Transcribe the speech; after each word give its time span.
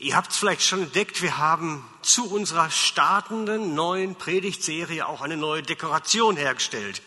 Ihr 0.00 0.16
habt 0.16 0.30
es 0.30 0.38
vielleicht 0.38 0.62
schon 0.62 0.84
entdeckt, 0.84 1.20
wir 1.20 1.36
haben 1.36 1.86
zu 2.00 2.24
unserer 2.32 2.70
startenden 2.70 3.74
neuen 3.74 4.14
Predigtserie 4.14 5.06
auch 5.06 5.20
eine 5.20 5.36
neue 5.36 5.62
Dekoration 5.62 6.38
hergestellt. 6.38 7.02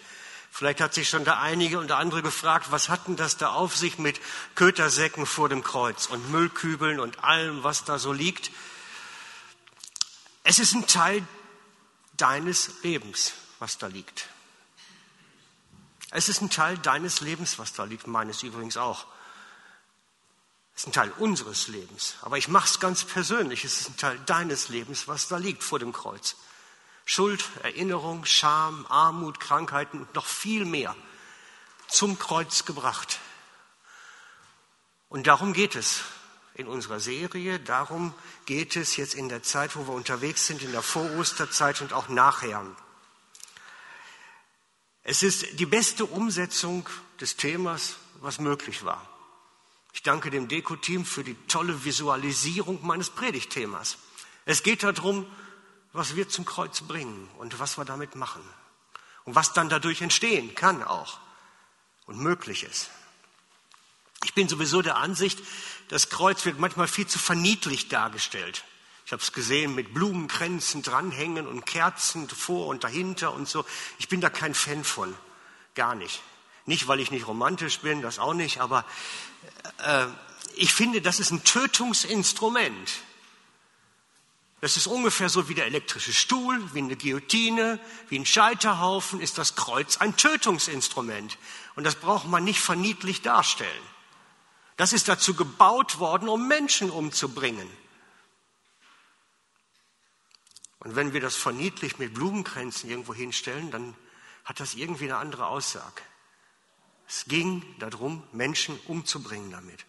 Vielleicht 0.51 0.79
hat 0.79 0.93
sich 0.93 1.09
schon 1.09 1.23
der 1.23 1.39
einige 1.39 1.79
und 1.79 1.87
der 1.87 1.97
andere 1.97 2.21
gefragt, 2.21 2.67
was 2.69 2.89
hat 2.89 3.07
denn 3.07 3.15
das 3.15 3.35
da 3.35 3.49
auf 3.49 3.75
sich 3.75 3.97
mit 3.97 4.21
Kötersäcken 4.53 5.25
vor 5.25 5.49
dem 5.49 5.63
Kreuz 5.63 6.05
und 6.05 6.29
Müllkübeln 6.29 6.99
und 6.99 7.23
allem, 7.23 7.63
was 7.63 7.83
da 7.83 7.97
so 7.97 8.13
liegt? 8.13 8.51
Es 10.43 10.59
ist 10.59 10.75
ein 10.75 10.85
Teil 10.85 11.25
deines 12.15 12.83
Lebens, 12.83 13.33
was 13.57 13.79
da 13.79 13.87
liegt. 13.87 14.29
Es 16.11 16.29
ist 16.29 16.41
ein 16.41 16.51
Teil 16.51 16.77
deines 16.77 17.21
Lebens, 17.21 17.57
was 17.57 17.73
da 17.73 17.85
liegt, 17.85 18.05
meines 18.05 18.43
übrigens 18.43 18.77
auch. 18.77 19.07
Ist 20.75 20.87
ein 20.87 20.91
Teil 20.91 21.11
unseres 21.19 21.67
Lebens. 21.67 22.15
Aber 22.21 22.37
ich 22.37 22.47
mache 22.47 22.67
es 22.67 22.79
ganz 22.79 23.03
persönlich. 23.03 23.63
Es 23.63 23.81
ist 23.81 23.89
ein 23.89 23.97
Teil 23.97 24.19
deines 24.25 24.69
Lebens, 24.69 25.07
was 25.07 25.27
da 25.27 25.37
liegt 25.37 25.63
vor 25.63 25.79
dem 25.79 25.93
Kreuz. 25.93 26.35
Schuld, 27.05 27.43
Erinnerung, 27.61 28.25
Scham, 28.25 28.85
Armut, 28.87 29.39
Krankheiten 29.39 29.99
und 29.99 30.15
noch 30.15 30.25
viel 30.25 30.65
mehr 30.65 30.95
zum 31.87 32.17
Kreuz 32.17 32.65
gebracht. 32.65 33.19
Und 35.09 35.27
darum 35.27 35.53
geht 35.53 35.75
es 35.75 36.01
in 36.55 36.67
unserer 36.67 36.99
Serie. 36.99 37.59
Darum 37.59 38.13
geht 38.45 38.75
es 38.75 38.95
jetzt 38.95 39.13
in 39.13 39.29
der 39.29 39.43
Zeit, 39.43 39.75
wo 39.75 39.87
wir 39.87 39.93
unterwegs 39.93 40.47
sind, 40.47 40.63
in 40.63 40.71
der 40.71 40.81
Vorosterzeit 40.81 41.81
und 41.81 41.93
auch 41.93 42.09
nachher. 42.09 42.65
Es 45.03 45.21
ist 45.21 45.59
die 45.59 45.65
beste 45.65 46.05
Umsetzung 46.05 46.87
des 47.19 47.35
Themas, 47.35 47.97
was 48.21 48.39
möglich 48.39 48.85
war. 48.85 49.12
Ich 49.93 50.01
danke 50.01 50.31
dem 50.31 50.47
Deko-Team 50.47 51.05
für 51.05 51.23
die 51.23 51.35
tolle 51.47 51.85
Visualisierung 51.85 52.85
meines 52.85 53.11
Predigtthemas. 53.11 53.97
Es 54.43 54.63
geht 54.63 54.83
darum, 54.83 55.25
was 55.93 56.15
wir 56.15 56.27
zum 56.27 56.45
Kreuz 56.45 56.81
bringen 56.81 57.29
und 57.37 57.59
was 57.59 57.77
wir 57.77 57.85
damit 57.85 58.15
machen. 58.15 58.41
Und 59.23 59.35
was 59.35 59.53
dann 59.53 59.69
dadurch 59.69 60.01
entstehen 60.01 60.55
kann 60.55 60.83
auch 60.83 61.19
und 62.07 62.17
möglich 62.17 62.63
ist. 62.63 62.89
Ich 64.25 64.33
bin 64.33 64.49
sowieso 64.49 64.81
der 64.81 64.97
Ansicht, 64.97 65.39
das 65.89 66.09
Kreuz 66.09 66.43
wird 66.45 66.59
manchmal 66.59 66.87
viel 66.87 67.07
zu 67.07 67.19
verniedlicht 67.19 67.93
dargestellt. 67.93 68.65
Ich 69.05 69.11
habe 69.11 69.21
es 69.21 69.31
gesehen 69.31 69.75
mit 69.75 69.93
Blumenkränzen 69.93 70.81
dranhängen 70.81 71.45
und 71.45 71.65
Kerzen 71.65 72.27
vor 72.27 72.67
und 72.67 72.83
dahinter 72.83 73.33
und 73.33 73.47
so. 73.47 73.63
Ich 73.99 74.09
bin 74.09 74.21
da 74.21 74.29
kein 74.29 74.55
Fan 74.55 74.83
von. 74.83 75.13
Gar 75.75 75.95
nicht. 75.95 76.21
Nicht, 76.65 76.87
weil 76.87 76.99
ich 76.99 77.11
nicht 77.11 77.27
romantisch 77.27 77.79
bin, 77.79 78.01
das 78.01 78.19
auch 78.19 78.33
nicht, 78.33 78.61
aber 78.61 78.85
äh, 79.79 80.07
ich 80.55 80.73
finde, 80.73 81.01
das 81.01 81.19
ist 81.19 81.31
ein 81.31 81.43
Tötungsinstrument. 81.43 82.91
Das 84.61 84.77
ist 84.77 84.87
ungefähr 84.87 85.27
so 85.27 85.49
wie 85.49 85.55
der 85.55 85.65
elektrische 85.65 86.13
Stuhl, 86.13 86.73
wie 86.73 86.79
eine 86.79 86.95
Guillotine, 86.95 87.81
wie 88.07 88.17
ein 88.17 88.25
Scheiterhaufen, 88.25 89.19
ist 89.19 89.37
das 89.37 89.55
Kreuz 89.55 89.97
ein 89.97 90.15
Tötungsinstrument. 90.15 91.37
Und 91.75 91.83
das 91.83 91.95
braucht 91.95 92.27
man 92.27 92.45
nicht 92.45 92.61
verniedlicht 92.61 93.25
darstellen. 93.25 93.69
Das 94.77 94.93
ist 94.93 95.09
dazu 95.09 95.35
gebaut 95.35 95.99
worden, 95.99 96.29
um 96.29 96.47
Menschen 96.47 96.89
umzubringen. 96.89 97.69
Und 100.79 100.95
wenn 100.95 101.11
wir 101.11 101.19
das 101.19 101.35
verniedlicht 101.35 101.99
mit 101.99 102.13
Blumenkränzen 102.13 102.89
irgendwo 102.89 103.13
hinstellen, 103.13 103.69
dann 103.69 103.95
hat 104.45 104.59
das 104.59 104.75
irgendwie 104.75 105.05
eine 105.05 105.17
andere 105.17 105.47
Aussage. 105.47 106.01
Es 107.23 107.29
ging 107.29 107.63
darum, 107.79 108.21
Menschen 108.33 108.77
umzubringen 108.81 109.49
damit. 109.49 109.85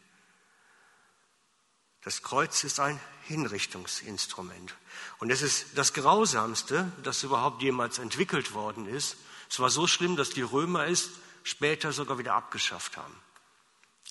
Das 2.02 2.22
Kreuz 2.22 2.62
ist 2.62 2.78
ein 2.78 3.00
Hinrichtungsinstrument. 3.24 4.76
Und 5.18 5.30
es 5.30 5.42
ist 5.42 5.76
das 5.76 5.94
Grausamste, 5.94 6.92
das 7.02 7.24
überhaupt 7.24 7.60
jemals 7.60 7.98
entwickelt 7.98 8.54
worden 8.54 8.86
ist. 8.86 9.16
Es 9.50 9.58
war 9.58 9.68
so 9.68 9.88
schlimm, 9.88 10.14
dass 10.14 10.30
die 10.30 10.42
Römer 10.42 10.86
es 10.86 11.10
später 11.42 11.92
sogar 11.92 12.18
wieder 12.18 12.34
abgeschafft 12.34 12.96
haben, 12.96 13.18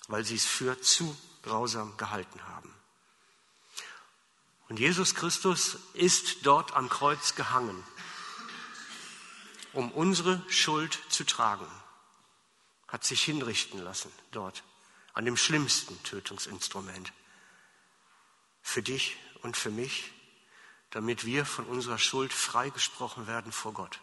weil 0.08 0.26
sie 0.26 0.34
es 0.36 0.44
für 0.44 0.82
zu 0.82 1.16
grausam 1.42 1.96
gehalten 1.96 2.46
haben. 2.46 2.74
Und 4.68 4.78
Jesus 4.78 5.14
Christus 5.14 5.78
ist 5.94 6.44
dort 6.44 6.74
am 6.74 6.90
Kreuz 6.90 7.36
gehangen, 7.36 7.82
um 9.72 9.90
unsere 9.92 10.42
Schuld 10.50 10.98
zu 11.08 11.24
tragen 11.24 11.66
hat 12.94 13.02
sich 13.02 13.24
hinrichten 13.24 13.82
lassen 13.82 14.12
dort 14.30 14.62
an 15.14 15.24
dem 15.24 15.36
schlimmsten 15.36 16.00
Tötungsinstrument. 16.04 17.12
Für 18.62 18.84
dich 18.84 19.16
und 19.42 19.56
für 19.56 19.72
mich, 19.72 20.12
damit 20.90 21.24
wir 21.24 21.44
von 21.44 21.66
unserer 21.66 21.98
Schuld 21.98 22.32
freigesprochen 22.32 23.26
werden 23.26 23.50
vor 23.50 23.72
Gott. 23.72 23.98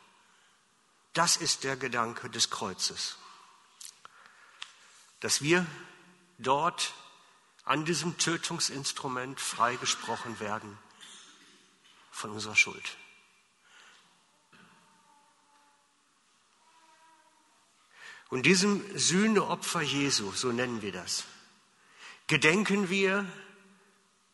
Das 1.13 1.37
ist 1.37 1.63
der 1.63 1.77
Gedanke 1.77 2.29
des 2.29 2.49
Kreuzes. 2.49 3.15
Dass 5.21 5.41
wir 5.41 5.65
dort 6.37 6.93
an 7.63 7.85
diesem 7.85 8.17
Tötungsinstrument 8.17 9.39
freigesprochen 9.39 10.41
werden 10.41 10.77
von 12.11 12.31
unserer 12.31 12.57
Schuld. 12.57 12.97
Und 18.31 18.45
diesem 18.45 18.81
Sühneopfer 18.97 19.81
Jesu, 19.81 20.31
so 20.31 20.53
nennen 20.53 20.81
wir 20.81 20.93
das, 20.93 21.25
gedenken 22.27 22.89
wir 22.89 23.29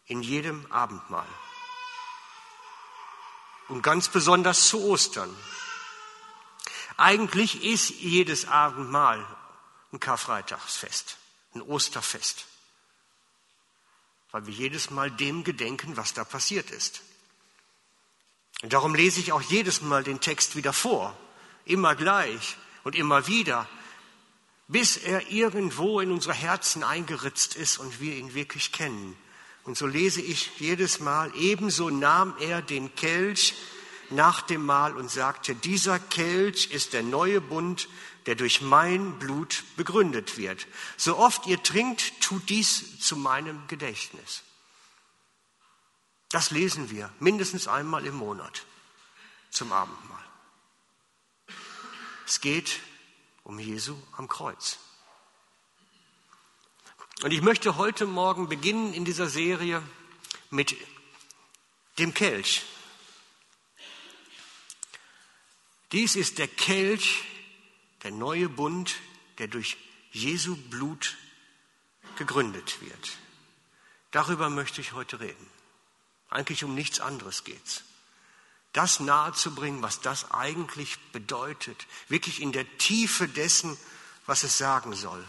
in 0.06 0.22
jedem 0.22 0.72
Abendmahl. 0.72 1.28
Und 3.68 3.82
ganz 3.82 4.08
besonders 4.08 4.68
zu 4.68 4.84
Ostern. 4.84 5.36
Eigentlich 6.96 7.64
ist 7.64 7.90
jedes 7.90 8.48
Abendmahl 8.48 9.26
ein 9.92 10.00
Karfreitagsfest, 10.00 11.18
ein 11.56 11.62
Osterfest, 11.64 12.46
weil 14.32 14.46
wir 14.46 14.54
jedes 14.54 14.92
Mal 14.92 15.10
dem 15.10 15.44
gedenken, 15.44 15.98
was 15.98 16.14
da 16.14 16.24
passiert 16.24 16.70
ist. 16.70 17.02
Und 18.62 18.74
darum 18.74 18.94
lese 18.94 19.20
ich 19.20 19.32
auch 19.32 19.42
jedes 19.42 19.82
Mal 19.82 20.04
den 20.04 20.22
Text 20.22 20.56
wieder 20.56 20.72
vor, 20.72 21.18
immer 21.66 21.96
gleich 21.96 22.58
und 22.84 22.96
immer 22.96 23.26
wieder, 23.26 23.68
bis 24.68 24.98
er 24.98 25.32
irgendwo 25.32 26.00
in 26.00 26.12
unsere 26.12 26.34
Herzen 26.34 26.84
eingeritzt 26.84 27.56
ist 27.56 27.78
und 27.78 28.00
wir 28.02 28.16
ihn 28.16 28.34
wirklich 28.34 28.72
kennen. 28.72 29.18
Und 29.64 29.78
so 29.78 29.86
lese 29.86 30.22
ich 30.22 30.60
jedes 30.60 31.00
Mal, 31.00 31.32
ebenso 31.36 31.90
nahm 31.90 32.36
er 32.40 32.62
den 32.62 32.94
Kelch 32.96 33.54
nach 34.10 34.42
dem 34.42 34.66
Mahl 34.66 34.96
und 34.96 35.12
sagte, 35.12 35.56
dieser 35.56 36.00
Kelch 36.00 36.72
ist 36.72 36.94
der 36.94 37.04
neue 37.04 37.42
Bund, 37.42 37.90
der 38.26 38.36
durch 38.36 38.62
mein 38.62 39.20
Blut 39.20 39.64
begründet 39.76 40.38
wird. 40.38 40.68
So 40.96 41.18
oft 41.18 41.48
ihr 41.48 41.62
trinkt, 41.64 42.22
tut 42.22 42.50
dies 42.50 43.00
zu 43.00 43.16
meinem 43.16 43.68
Gedächtnis. 43.68 44.44
Das 46.30 46.52
lesen 46.52 46.90
wir 46.90 47.10
mindestens 47.20 47.68
einmal 47.70 48.06
im 48.06 48.16
Monat 48.16 48.66
zum 49.50 49.72
Abendmahl. 49.72 50.24
Es 52.26 52.42
geht 52.42 52.82
um 53.48 53.60
Jesu 53.60 53.96
am 54.18 54.28
Kreuz. 54.28 54.78
Und 57.24 57.32
ich 57.32 57.42
möchte 57.42 57.78
heute 57.78 58.06
Morgen 58.06 58.50
beginnen 58.50 58.94
in 58.94 59.06
dieser 59.06 59.30
Serie 59.30 59.82
mit 60.50 60.76
dem 61.98 62.14
Kelch. 62.14 62.64
Dies 65.94 66.18
ist 66.18 66.40
der 66.40 66.50
Kelch, 66.50 67.24
der 68.04 68.12
neue 68.12 68.50
Bund, 68.50 68.98
der 69.38 69.48
durch 69.48 69.78
Jesu 70.12 70.58
Blut 70.70 71.16
gegründet 72.18 72.82
wird. 72.82 73.18
Darüber 74.12 74.50
möchte 74.50 74.82
ich 74.82 74.92
heute 74.92 75.22
reden. 75.22 75.50
Eigentlich 76.30 76.66
um 76.66 76.76
nichts 76.76 77.00
anderes 77.00 77.46
geht's 77.46 77.87
das 78.78 79.00
nahezubringen, 79.00 79.82
was 79.82 80.02
das 80.02 80.30
eigentlich 80.30 81.00
bedeutet, 81.12 81.88
wirklich 82.10 82.44
in 82.44 82.52
der 82.52 82.78
Tiefe 82.78 83.28
dessen, 83.28 83.76
was 84.28 84.44
es 84.44 84.60
sagen 84.60 84.94
soll. 84.94 85.26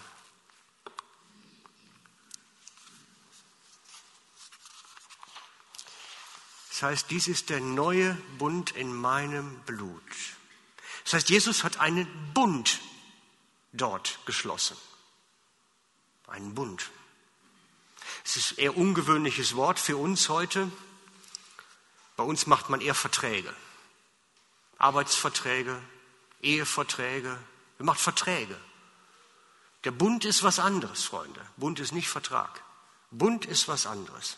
Das 6.68 6.82
heißt, 6.82 7.10
dies 7.10 7.26
ist 7.26 7.48
der 7.48 7.60
neue 7.60 8.14
Bund 8.36 8.72
in 8.72 8.94
meinem 8.94 9.58
Blut. 9.60 10.02
Das 11.04 11.14
heißt, 11.14 11.30
Jesus 11.30 11.64
hat 11.64 11.80
einen 11.80 12.06
Bund 12.34 12.80
dort 13.72 14.18
geschlossen. 14.26 14.76
Einen 16.26 16.54
Bund. 16.54 16.90
Es 18.26 18.36
ist 18.36 18.52
ein 18.52 18.58
eher 18.58 18.76
ungewöhnliches 18.76 19.56
Wort 19.56 19.78
für 19.80 19.96
uns 19.96 20.28
heute. 20.28 20.70
Bei 22.18 22.24
uns 22.24 22.48
macht 22.48 22.68
man 22.68 22.80
eher 22.80 22.96
Verträge. 22.96 23.54
Arbeitsverträge, 24.76 25.80
Eheverträge. 26.42 27.38
Man 27.78 27.86
macht 27.86 28.00
Verträge. 28.00 28.60
Der 29.84 29.92
Bund 29.92 30.24
ist 30.24 30.42
was 30.42 30.58
anderes, 30.58 31.04
Freunde. 31.04 31.40
Bund 31.56 31.78
ist 31.78 31.92
nicht 31.92 32.08
Vertrag. 32.08 32.60
Bund 33.12 33.46
ist 33.46 33.68
was 33.68 33.86
anderes. 33.86 34.36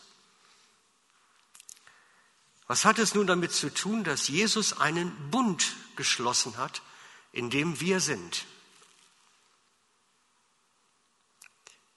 Was 2.67 2.85
hat 2.85 2.99
es 2.99 3.15
nun 3.15 3.25
damit 3.25 3.51
zu 3.51 3.73
tun, 3.73 4.03
dass 4.03 4.27
Jesus 4.27 4.79
einen 4.79 5.31
Bund 5.31 5.75
geschlossen 5.95 6.57
hat, 6.57 6.83
in 7.31 7.49
dem 7.49 7.79
wir 7.79 7.99
sind? 7.99 8.45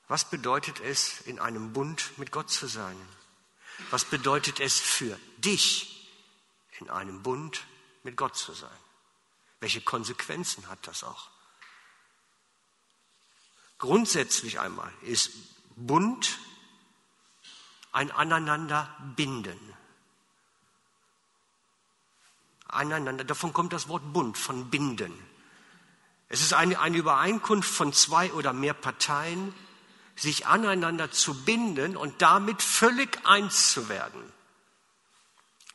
Was 0.09 0.31
bedeutet 0.31 0.81
es, 0.81 1.21
in 1.27 1.39
einem 1.39 1.75
Bund 1.75 2.17
mit 2.17 2.33
Gott 2.33 2.51
zu 2.51 2.69
sein? 2.69 2.97
Was 3.91 4.05
bedeutet 4.05 4.61
es 4.61 4.81
für 4.81 5.19
dich, 5.39 6.11
in 6.81 6.91
einem 6.91 7.23
Bund 7.23 7.65
mit 8.03 8.17
Gott 8.17 8.37
zu 8.37 8.53
sein? 8.53 8.71
Welche 9.61 9.81
Konsequenzen 9.81 10.69
hat 10.69 10.87
das 10.87 11.05
auch? 11.05 11.31
Grundsätzlich 13.79 14.61
einmal 14.61 14.93
ist 15.03 15.31
Bund 15.77 16.39
ein 17.93 18.11
Aneinanderbinden. 18.11 19.59
Aneinander, 22.67 23.25
davon 23.25 23.53
kommt 23.53 23.73
das 23.73 23.89
Wort 23.89 24.13
Bund, 24.13 24.37
von 24.37 24.69
binden. 24.69 25.13
Es 26.29 26.41
ist 26.41 26.53
eine, 26.53 26.81
eine 26.81 26.97
Übereinkunft 26.97 27.71
von 27.71 27.93
zwei 27.93 28.33
oder 28.33 28.53
mehr 28.53 28.75
Parteien, 28.75 29.55
sich 30.17 30.47
aneinander 30.47 31.11
zu 31.11 31.45
binden 31.45 31.97
und 31.97 32.23
damit 32.23 32.63
völlig 32.63 33.27
eins 33.27 33.73
zu 33.73 33.89
werden. 33.89 34.33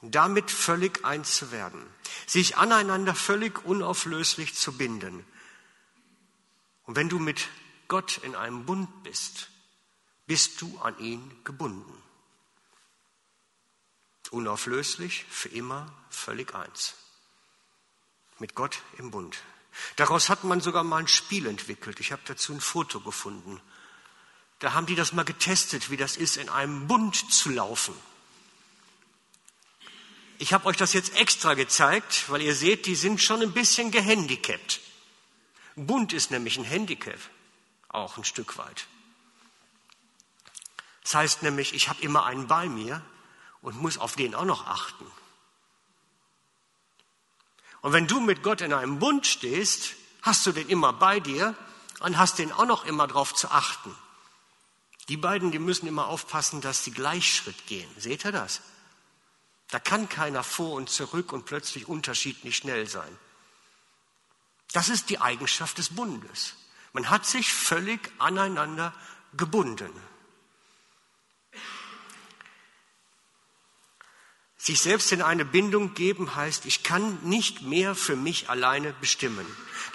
Damit 0.01 0.49
völlig 0.49 1.03
eins 1.03 1.35
zu 1.35 1.51
werden. 1.51 1.85
Sich 2.25 2.57
aneinander 2.57 3.15
völlig 3.15 3.65
unauflöslich 3.65 4.55
zu 4.55 4.77
binden. 4.77 5.25
Und 6.85 6.95
wenn 6.95 7.09
du 7.09 7.19
mit 7.19 7.49
Gott 7.87 8.19
in 8.19 8.35
einem 8.35 8.65
Bund 8.65 9.03
bist, 9.03 9.49
bist 10.25 10.61
du 10.61 10.79
an 10.79 10.97
ihn 10.99 11.43
gebunden. 11.43 11.91
Unauflöslich, 14.31 15.25
für 15.25 15.49
immer, 15.49 15.91
völlig 16.09 16.53
eins. 16.53 16.95
Mit 18.37 18.55
Gott 18.55 18.81
im 18.97 19.11
Bund. 19.11 19.37
Daraus 19.95 20.29
hat 20.29 20.43
man 20.43 20.61
sogar 20.61 20.83
mal 20.83 20.97
ein 20.97 21.07
Spiel 21.07 21.47
entwickelt. 21.47 21.99
Ich 21.99 22.11
habe 22.11 22.21
dazu 22.25 22.53
ein 22.53 22.61
Foto 22.61 23.01
gefunden. 23.01 23.59
Da 24.59 24.73
haben 24.73 24.85
die 24.85 24.95
das 24.95 25.13
mal 25.13 25.23
getestet, 25.23 25.89
wie 25.89 25.97
das 25.97 26.17
ist, 26.17 26.37
in 26.37 26.49
einem 26.49 26.87
Bund 26.87 27.15
zu 27.31 27.49
laufen. 27.49 27.95
Ich 30.37 30.53
habe 30.53 30.65
euch 30.67 30.77
das 30.77 30.93
jetzt 30.93 31.15
extra 31.15 31.53
gezeigt, 31.53 32.29
weil 32.29 32.41
ihr 32.41 32.55
seht, 32.55 32.85
die 32.85 32.95
sind 32.95 33.21
schon 33.21 33.41
ein 33.41 33.51
bisschen 33.51 33.91
gehandicapt. 33.91 34.79
Bund 35.75 36.13
ist 36.13 36.31
nämlich 36.31 36.57
ein 36.57 36.65
Handicap, 36.65 37.19
auch 37.87 38.17
ein 38.17 38.25
Stück 38.25 38.57
weit. 38.57 38.87
Das 41.03 41.15
heißt 41.15 41.43
nämlich, 41.43 41.73
ich 41.73 41.89
habe 41.89 42.01
immer 42.01 42.25
einen 42.25 42.47
bei 42.47 42.67
mir 42.67 43.01
und 43.61 43.81
muss 43.81 43.97
auf 43.97 44.15
den 44.15 44.35
auch 44.35 44.45
noch 44.45 44.67
achten. 44.67 45.05
Und 47.81 47.93
wenn 47.93 48.07
du 48.07 48.19
mit 48.19 48.43
Gott 48.43 48.61
in 48.61 48.73
einem 48.73 48.99
Bund 48.99 49.25
stehst, 49.25 49.95
hast 50.21 50.45
du 50.45 50.51
den 50.51 50.67
immer 50.67 50.91
bei 50.91 51.19
dir 51.19 51.55
und 52.01 52.17
hast 52.17 52.39
den 52.39 52.51
auch 52.51 52.65
noch 52.65 52.85
immer 52.85 53.07
darauf 53.07 53.33
zu 53.33 53.49
achten. 53.49 53.95
Die 55.09 55.17
beiden, 55.17 55.51
die 55.51 55.59
müssen 55.59 55.87
immer 55.87 56.07
aufpassen, 56.07 56.61
dass 56.61 56.83
sie 56.83 56.91
Gleichschritt 56.91 57.65
gehen. 57.65 57.89
Seht 57.97 58.25
ihr 58.25 58.31
das? 58.31 58.61
Da 59.69 59.79
kann 59.79 60.07
keiner 60.07 60.43
vor 60.43 60.73
und 60.73 60.89
zurück 60.89 61.33
und 61.33 61.45
plötzlich 61.45 61.87
unterschiedlich 61.87 62.55
schnell 62.55 62.87
sein. 62.87 63.17
Das 64.71 64.87
ist 64.89 65.09
die 65.09 65.19
Eigenschaft 65.19 65.79
des 65.79 65.95
Bundes. 65.95 66.53
Man 66.93 67.09
hat 67.09 67.25
sich 67.25 67.51
völlig 67.51 68.11
aneinander 68.19 68.93
gebunden. 69.35 69.91
Sich 74.57 74.81
selbst 74.81 75.11
in 75.11 75.23
eine 75.23 75.45
Bindung 75.45 75.95
geben 75.95 76.35
heißt, 76.35 76.65
ich 76.65 76.83
kann 76.83 77.17
nicht 77.23 77.63
mehr 77.63 77.95
für 77.95 78.15
mich 78.15 78.49
alleine 78.49 78.93
bestimmen. 78.93 79.45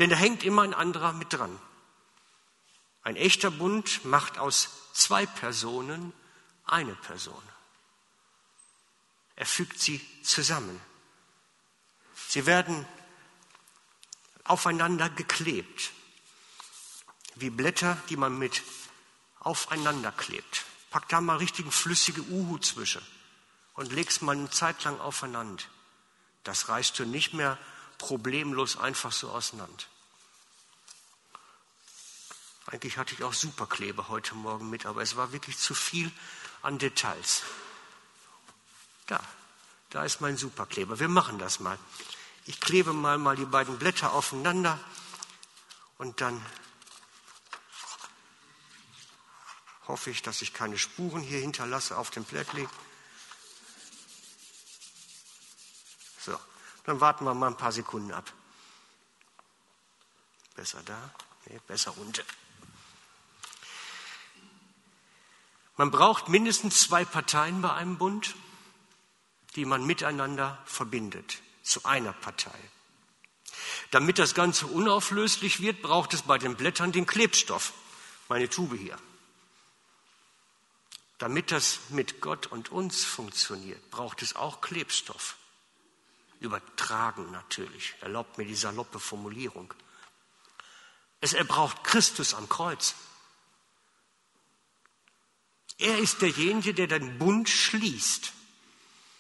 Denn 0.00 0.10
da 0.10 0.16
hängt 0.16 0.42
immer 0.42 0.62
ein 0.62 0.74
anderer 0.74 1.12
mit 1.12 1.32
dran. 1.32 1.56
Ein 3.02 3.14
echter 3.14 3.52
Bund 3.52 4.04
macht 4.04 4.38
aus 4.38 4.83
zwei 4.94 5.26
Personen 5.26 6.12
eine 6.64 6.94
Person. 6.94 7.42
Er 9.36 9.46
fügt 9.46 9.80
sie 9.80 10.00
zusammen. 10.22 10.80
Sie 12.28 12.46
werden 12.46 12.86
aufeinander 14.44 15.10
geklebt, 15.10 15.90
wie 17.34 17.50
Blätter, 17.50 17.98
die 18.08 18.16
man 18.16 18.38
mit 18.38 18.62
aufeinander 19.40 20.12
klebt. 20.12 20.64
Pack 20.90 21.08
da 21.08 21.20
mal 21.20 21.38
richtigen 21.38 21.72
flüssige 21.72 22.22
Uhu 22.22 22.58
zwischen 22.58 23.02
und 23.74 23.92
leg's 23.92 24.20
mal 24.20 24.36
eine 24.36 24.50
Zeit 24.50 24.84
lang 24.84 25.00
aufeinander. 25.00 25.64
Das 26.44 26.68
reißt 26.68 26.98
du 26.98 27.04
nicht 27.04 27.34
mehr 27.34 27.58
problemlos 27.98 28.76
einfach 28.76 29.12
so 29.12 29.30
auseinander. 29.30 29.84
Eigentlich 32.66 32.96
hatte 32.96 33.14
ich 33.14 33.22
auch 33.22 33.34
Superkleber 33.34 34.08
heute 34.08 34.34
Morgen 34.34 34.70
mit, 34.70 34.86
aber 34.86 35.02
es 35.02 35.16
war 35.16 35.32
wirklich 35.32 35.58
zu 35.58 35.74
viel 35.74 36.10
an 36.62 36.78
Details. 36.78 37.42
Da, 39.06 39.20
da 39.90 40.04
ist 40.04 40.20
mein 40.20 40.36
Superkleber. 40.36 40.98
Wir 40.98 41.08
machen 41.08 41.38
das 41.38 41.60
mal. 41.60 41.78
Ich 42.46 42.60
klebe 42.60 42.92
mal, 42.92 43.18
mal 43.18 43.36
die 43.36 43.44
beiden 43.44 43.78
Blätter 43.78 44.12
aufeinander 44.12 44.78
und 45.98 46.20
dann 46.20 46.44
hoffe 49.86 50.10
ich, 50.10 50.22
dass 50.22 50.42
ich 50.42 50.54
keine 50.54 50.78
Spuren 50.78 51.20
hier 51.20 51.40
hinterlasse 51.40 51.96
auf 51.96 52.10
dem 52.10 52.24
Blättli. 52.24 52.66
So, 56.18 56.38
dann 56.84 57.00
warten 57.00 57.24
wir 57.24 57.34
mal 57.34 57.48
ein 57.48 57.56
paar 57.56 57.72
Sekunden 57.72 58.12
ab. 58.12 58.32
Besser 60.54 60.82
da? 60.82 61.10
Nee, 61.46 61.60
besser 61.66 61.96
unten. 61.98 62.24
Man 65.76 65.90
braucht 65.90 66.28
mindestens 66.28 66.80
zwei 66.80 67.04
Parteien 67.04 67.60
bei 67.60 67.72
einem 67.72 67.98
Bund, 67.98 68.34
die 69.56 69.64
man 69.64 69.84
miteinander 69.84 70.58
verbindet, 70.66 71.38
zu 71.62 71.84
einer 71.84 72.12
Partei. 72.12 72.58
Damit 73.90 74.18
das 74.18 74.34
Ganze 74.34 74.66
unauflöslich 74.66 75.60
wird, 75.60 75.82
braucht 75.82 76.14
es 76.14 76.22
bei 76.22 76.38
den 76.38 76.56
Blättern 76.56 76.92
den 76.92 77.06
Klebstoff, 77.06 77.72
meine 78.28 78.48
Tube 78.48 78.76
hier. 78.78 78.98
Damit 81.18 81.52
das 81.52 81.78
mit 81.90 82.20
Gott 82.20 82.48
und 82.48 82.70
uns 82.70 83.04
funktioniert, 83.04 83.90
braucht 83.90 84.22
es 84.22 84.36
auch 84.36 84.60
Klebstoff. 84.60 85.36
Übertragen 86.40 87.30
natürlich, 87.30 87.94
erlaubt 88.00 88.36
mir 88.36 88.44
die 88.44 88.56
saloppe 88.56 88.98
Formulierung. 88.98 89.72
Es 91.20 91.32
er 91.32 91.44
braucht 91.44 91.84
Christus 91.84 92.34
am 92.34 92.48
Kreuz. 92.48 92.94
Er 95.84 95.98
ist 95.98 96.22
derjenige, 96.22 96.72
der 96.72 96.86
den 96.86 97.18
Bund 97.18 97.46
schließt. 97.46 98.32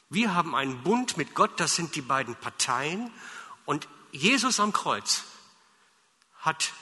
Wir 0.08 0.34
haben 0.34 0.54
einen 0.54 0.82
Bund 0.82 1.18
mit 1.18 1.34
Gott, 1.34 1.60
das 1.60 1.74
sind 1.74 1.94
die 1.94 2.00
beiden 2.00 2.36
Parteien. 2.36 3.12
Und 3.66 3.86
Jesus 4.12 4.60
am 4.60 4.72
Kreuz 4.72 5.24
hat 6.38 6.72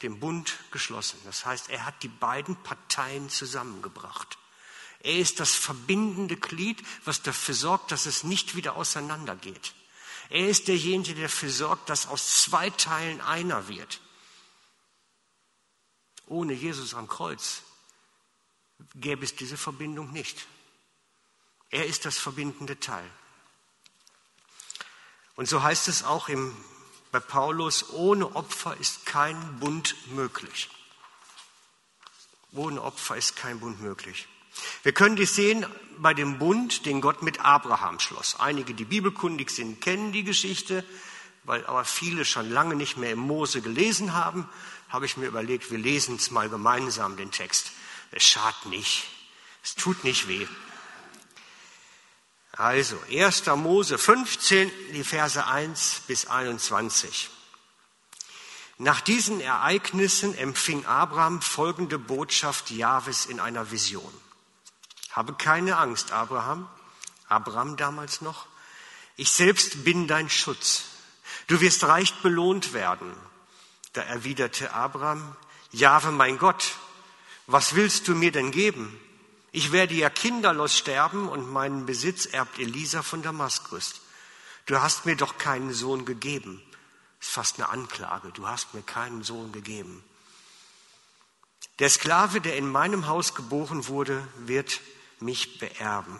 den 0.00 0.20
Bund 0.20 0.56
geschlossen. 0.70 1.18
Das 1.26 1.44
heißt, 1.44 1.68
er 1.68 1.84
hat 1.84 2.02
die 2.02 2.08
beiden 2.08 2.56
Parteien 2.62 3.28
zusammengebracht. 3.28 4.38
Er 5.00 5.18
ist 5.18 5.38
das 5.38 5.54
verbindende 5.54 6.38
Glied, 6.38 6.82
was 7.04 7.20
dafür 7.20 7.54
sorgt, 7.54 7.92
dass 7.92 8.06
es 8.06 8.24
nicht 8.24 8.56
wieder 8.56 8.76
auseinandergeht. 8.76 9.74
Er 10.30 10.48
ist 10.48 10.66
derjenige, 10.66 11.14
der 11.14 11.24
dafür 11.24 11.50
sorgt, 11.50 11.90
dass 11.90 12.06
aus 12.06 12.40
zwei 12.40 12.70
Teilen 12.70 13.20
einer 13.20 13.68
wird. 13.68 14.00
Ohne 16.24 16.54
Jesus 16.54 16.94
am 16.94 17.06
Kreuz 17.06 17.65
gäbe 18.94 19.24
es 19.24 19.36
diese 19.36 19.56
Verbindung 19.56 20.12
nicht. 20.12 20.46
Er 21.70 21.86
ist 21.86 22.04
das 22.04 22.18
verbindende 22.18 22.78
Teil. 22.78 23.08
Und 25.34 25.48
so 25.48 25.62
heißt 25.62 25.88
es 25.88 26.02
auch 26.02 26.28
im, 26.28 26.56
bei 27.12 27.20
Paulus, 27.20 27.90
ohne 27.90 28.34
Opfer 28.34 28.76
ist 28.78 29.04
kein 29.06 29.60
Bund 29.60 29.94
möglich. 30.12 30.70
Ohne 32.52 32.82
Opfer 32.82 33.16
ist 33.16 33.36
kein 33.36 33.60
Bund 33.60 33.82
möglich. 33.82 34.28
Wir 34.82 34.92
können 34.92 35.16
dies 35.16 35.34
sehen 35.34 35.66
bei 35.98 36.14
dem 36.14 36.38
Bund, 36.38 36.86
den 36.86 37.02
Gott 37.02 37.22
mit 37.22 37.40
Abraham 37.40 38.00
schloss. 38.00 38.40
Einige, 38.40 38.72
die 38.72 38.84
bibelkundig 38.84 39.50
sind, 39.50 39.80
kennen 39.80 40.12
die 40.12 40.24
Geschichte, 40.24 40.84
weil 41.44 41.66
aber 41.66 41.84
viele 41.84 42.24
schon 42.24 42.50
lange 42.50 42.74
nicht 42.74 42.96
mehr 42.96 43.12
im 43.12 43.18
Mose 43.18 43.60
gelesen 43.60 44.14
haben, 44.14 44.48
habe 44.88 45.04
ich 45.06 45.16
mir 45.16 45.26
überlegt, 45.26 45.70
wir 45.70 45.78
lesen 45.78 46.16
es 46.16 46.30
mal 46.30 46.48
gemeinsam, 46.48 47.16
den 47.16 47.30
Text. 47.30 47.72
Es 48.10 48.24
schadet 48.24 48.66
nicht. 48.66 49.04
Es 49.62 49.74
tut 49.74 50.04
nicht 50.04 50.28
weh. 50.28 50.46
Also, 52.52 52.98
1. 53.10 53.46
Mose 53.56 53.98
15, 53.98 54.70
die 54.92 55.04
Verse 55.04 55.46
1 55.46 56.02
bis 56.06 56.26
21. 56.26 57.30
Nach 58.78 59.00
diesen 59.00 59.40
Ereignissen 59.40 60.36
empfing 60.36 60.86
Abraham 60.86 61.42
folgende 61.42 61.98
Botschaft 61.98 62.70
Jahwes 62.70 63.26
in 63.26 63.40
einer 63.40 63.70
Vision. 63.70 64.12
Habe 65.12 65.34
keine 65.34 65.78
Angst, 65.78 66.12
Abraham. 66.12 66.68
Abraham 67.28 67.76
damals 67.76 68.20
noch, 68.20 68.46
ich 69.16 69.30
selbst 69.30 69.84
bin 69.84 70.06
dein 70.06 70.28
Schutz. 70.30 70.84
Du 71.46 71.60
wirst 71.60 71.84
reich 71.84 72.14
belohnt 72.22 72.72
werden. 72.72 73.14
Da 73.94 74.02
erwiderte 74.02 74.72
Abraham, 74.74 75.34
Jahwe 75.72 76.10
mein 76.10 76.38
Gott, 76.38 76.72
was 77.46 77.74
willst 77.74 78.08
du 78.08 78.14
mir 78.14 78.32
denn 78.32 78.50
geben? 78.50 78.98
Ich 79.52 79.72
werde 79.72 79.94
ja 79.94 80.10
kinderlos 80.10 80.76
sterben 80.76 81.28
und 81.28 81.50
meinen 81.50 81.86
Besitz 81.86 82.26
erbt 82.26 82.58
Elisa 82.58 83.02
von 83.02 83.22
Damaskus. 83.22 84.00
Du 84.66 84.80
hast 84.82 85.06
mir 85.06 85.16
doch 85.16 85.38
keinen 85.38 85.72
Sohn 85.72 86.04
gegeben. 86.04 86.60
Das 87.18 87.28
ist 87.28 87.34
fast 87.34 87.56
eine 87.58 87.68
Anklage. 87.68 88.30
Du 88.32 88.48
hast 88.48 88.74
mir 88.74 88.82
keinen 88.82 89.22
Sohn 89.22 89.52
gegeben. 89.52 90.04
Der 91.78 91.88
Sklave, 91.88 92.40
der 92.40 92.56
in 92.56 92.68
meinem 92.68 93.06
Haus 93.06 93.34
geboren 93.34 93.86
wurde, 93.86 94.26
wird 94.38 94.80
mich 95.20 95.58
beerben. 95.58 96.18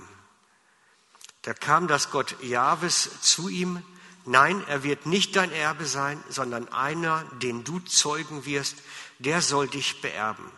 Da 1.42 1.54
kam 1.54 1.88
das 1.88 2.10
Gott 2.10 2.42
Jahwes 2.42 3.20
zu 3.20 3.48
ihm. 3.48 3.82
Nein, 4.24 4.64
er 4.66 4.82
wird 4.82 5.06
nicht 5.06 5.36
dein 5.36 5.52
Erbe 5.52 5.86
sein, 5.86 6.22
sondern 6.28 6.68
einer, 6.68 7.24
den 7.42 7.64
du 7.64 7.78
zeugen 7.80 8.44
wirst, 8.44 8.76
der 9.18 9.42
soll 9.42 9.68
dich 9.68 10.00
beerben. 10.00 10.50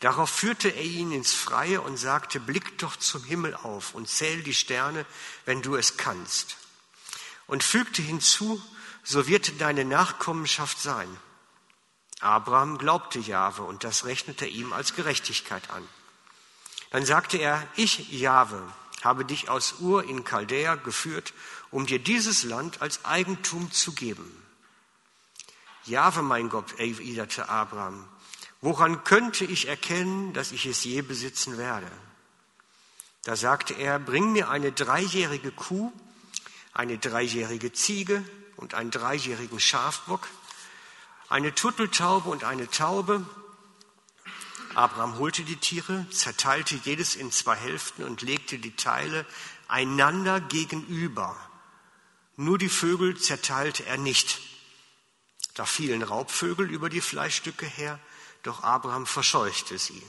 Darauf 0.00 0.30
führte 0.30 0.70
er 0.70 0.82
ihn 0.82 1.12
ins 1.12 1.34
Freie 1.34 1.82
und 1.82 1.98
sagte, 1.98 2.40
blick 2.40 2.78
doch 2.78 2.96
zum 2.96 3.22
Himmel 3.22 3.54
auf 3.54 3.94
und 3.94 4.08
zähl 4.08 4.42
die 4.42 4.54
Sterne, 4.54 5.04
wenn 5.44 5.60
du 5.60 5.76
es 5.76 5.98
kannst. 5.98 6.56
Und 7.46 7.62
fügte 7.62 8.00
hinzu, 8.00 8.62
so 9.04 9.26
wird 9.26 9.60
deine 9.60 9.84
Nachkommenschaft 9.84 10.80
sein. 10.80 11.08
Abraham 12.20 12.78
glaubte 12.78 13.18
Jahwe 13.18 13.62
und 13.62 13.84
das 13.84 14.06
rechnete 14.06 14.46
ihm 14.46 14.72
als 14.72 14.94
Gerechtigkeit 14.94 15.68
an. 15.70 15.86
Dann 16.90 17.04
sagte 17.04 17.36
er, 17.36 17.66
ich, 17.76 18.10
Jahwe, 18.10 18.62
habe 19.02 19.24
dich 19.24 19.48
aus 19.48 19.80
Ur 19.80 20.04
in 20.04 20.24
Chaldea 20.24 20.76
geführt, 20.76 21.34
um 21.70 21.86
dir 21.86 21.98
dieses 21.98 22.42
Land 22.42 22.82
als 22.82 23.04
Eigentum 23.04 23.70
zu 23.70 23.92
geben. 23.92 24.30
Jahwe, 25.84 26.22
mein 26.22 26.48
Gott, 26.48 26.78
erwiderte 26.78 27.48
Abraham, 27.48 28.06
woran 28.60 29.04
könnte 29.04 29.44
ich 29.44 29.68
erkennen, 29.68 30.32
dass 30.32 30.52
ich 30.52 30.66
es 30.66 30.84
je 30.84 31.02
besitzen 31.02 31.58
werde? 31.58 31.90
Da 33.24 33.36
sagte 33.36 33.74
er, 33.74 33.98
bring 33.98 34.32
mir 34.32 34.48
eine 34.48 34.72
dreijährige 34.72 35.50
Kuh, 35.50 35.92
eine 36.72 36.98
dreijährige 36.98 37.72
Ziege 37.72 38.24
und 38.56 38.74
einen 38.74 38.90
dreijährigen 38.90 39.60
Schafbock, 39.60 40.28
eine 41.28 41.54
Turteltaube 41.54 42.28
und 42.28 42.44
eine 42.44 42.68
Taube. 42.68 43.24
Abraham 44.74 45.18
holte 45.18 45.42
die 45.42 45.56
Tiere, 45.56 46.06
zerteilte 46.10 46.76
jedes 46.84 47.16
in 47.16 47.30
zwei 47.30 47.56
Hälften 47.56 48.04
und 48.04 48.22
legte 48.22 48.58
die 48.58 48.74
Teile 48.74 49.26
einander 49.68 50.40
gegenüber. 50.40 51.36
Nur 52.36 52.56
die 52.56 52.68
Vögel 52.68 53.18
zerteilte 53.18 53.84
er 53.84 53.98
nicht. 53.98 54.40
Da 55.54 55.66
fielen 55.66 56.02
Raubvögel 56.02 56.70
über 56.70 56.88
die 56.88 57.00
Fleischstücke 57.00 57.66
her, 57.66 57.98
doch 58.42 58.62
Abraham 58.62 59.06
verscheuchte 59.06 59.78
sie. 59.78 60.02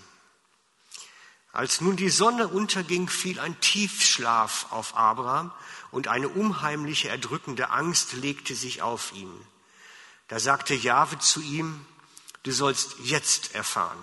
Als 1.53 1.81
nun 1.81 1.97
die 1.97 2.09
Sonne 2.09 2.47
unterging, 2.47 3.09
fiel 3.09 3.39
ein 3.39 3.59
Tiefschlaf 3.59 4.67
auf 4.69 4.95
Abraham 4.95 5.51
und 5.91 6.07
eine 6.07 6.29
unheimliche, 6.29 7.09
erdrückende 7.09 7.71
Angst 7.71 8.13
legte 8.13 8.55
sich 8.55 8.81
auf 8.81 9.11
ihn. 9.13 9.33
Da 10.29 10.39
sagte 10.39 10.73
Jahwe 10.73 11.19
zu 11.19 11.41
ihm, 11.41 11.85
du 12.43 12.51
sollst 12.53 12.95
jetzt 13.03 13.53
erfahren, 13.53 13.99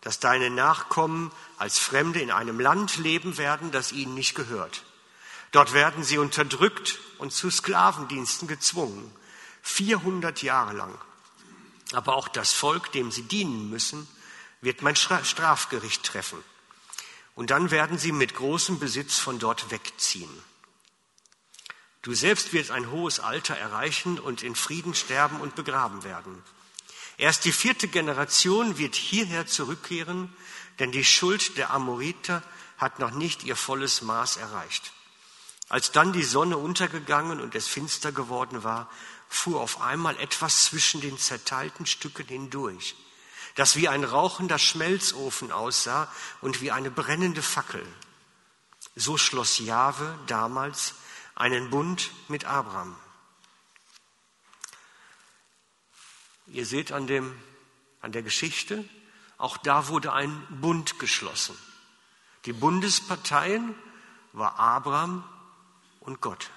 dass 0.00 0.20
deine 0.20 0.48
Nachkommen 0.48 1.32
als 1.58 1.78
Fremde 1.78 2.20
in 2.20 2.30
einem 2.30 2.60
Land 2.60 2.98
leben 2.98 3.36
werden, 3.36 3.72
das 3.72 3.90
ihnen 3.90 4.14
nicht 4.14 4.36
gehört. 4.36 4.84
Dort 5.50 5.72
werden 5.72 6.04
sie 6.04 6.18
unterdrückt 6.18 7.00
und 7.18 7.32
zu 7.32 7.50
Sklavendiensten 7.50 8.46
gezwungen, 8.46 9.12
400 9.62 10.42
Jahre 10.42 10.72
lang. 10.72 10.96
Aber 11.94 12.16
auch 12.16 12.28
das 12.28 12.52
Volk, 12.52 12.92
dem 12.92 13.10
sie 13.10 13.22
dienen 13.22 13.70
müssen, 13.70 14.08
wird 14.60 14.82
mein 14.82 14.96
Strafgericht 14.96 16.04
treffen. 16.04 16.42
Und 17.34 17.50
dann 17.50 17.70
werden 17.70 17.98
sie 17.98 18.12
mit 18.12 18.34
großem 18.34 18.78
Besitz 18.78 19.18
von 19.18 19.38
dort 19.38 19.70
wegziehen. 19.70 20.30
Du 22.02 22.14
selbst 22.14 22.52
wirst 22.52 22.70
ein 22.70 22.90
hohes 22.90 23.20
Alter 23.20 23.56
erreichen 23.56 24.18
und 24.18 24.42
in 24.42 24.56
Frieden 24.56 24.94
sterben 24.94 25.40
und 25.40 25.54
begraben 25.54 26.02
werden. 26.04 26.42
Erst 27.16 27.44
die 27.44 27.52
vierte 27.52 27.88
Generation 27.88 28.78
wird 28.78 28.96
hierher 28.96 29.46
zurückkehren, 29.46 30.34
denn 30.78 30.90
die 30.90 31.04
Schuld 31.04 31.56
der 31.58 31.70
Amoriter 31.70 32.42
hat 32.76 32.98
noch 32.98 33.12
nicht 33.12 33.44
ihr 33.44 33.54
volles 33.54 34.02
Maß 34.02 34.36
erreicht. 34.38 34.92
Als 35.68 35.92
dann 35.92 36.12
die 36.12 36.24
Sonne 36.24 36.58
untergegangen 36.58 37.40
und 37.40 37.54
es 37.54 37.68
finster 37.68 38.10
geworden 38.10 38.64
war, 38.64 38.90
fuhr 39.32 39.60
auf 39.60 39.80
einmal 39.80 40.18
etwas 40.20 40.66
zwischen 40.66 41.00
den 41.00 41.18
zerteilten 41.18 41.86
Stücken 41.86 42.26
hindurch, 42.26 42.94
das 43.54 43.76
wie 43.76 43.88
ein 43.88 44.04
rauchender 44.04 44.58
Schmelzofen 44.58 45.50
aussah 45.50 46.12
und 46.42 46.60
wie 46.60 46.70
eine 46.70 46.90
brennende 46.90 47.42
Fackel. 47.42 47.84
So 48.94 49.16
schloss 49.16 49.58
Jahwe 49.58 50.18
damals 50.26 50.94
einen 51.34 51.70
Bund 51.70 52.10
mit 52.28 52.44
Abraham. 52.44 52.94
Ihr 56.46 56.66
seht 56.66 56.92
an, 56.92 57.06
dem, 57.06 57.34
an 58.02 58.12
der 58.12 58.22
Geschichte, 58.22 58.84
auch 59.38 59.56
da 59.56 59.88
wurde 59.88 60.12
ein 60.12 60.46
Bund 60.60 60.98
geschlossen. 60.98 61.56
Die 62.44 62.52
Bundesparteien 62.52 63.74
war 64.34 64.58
Abraham 64.58 65.24
und 66.00 66.20
Gott. 66.20 66.50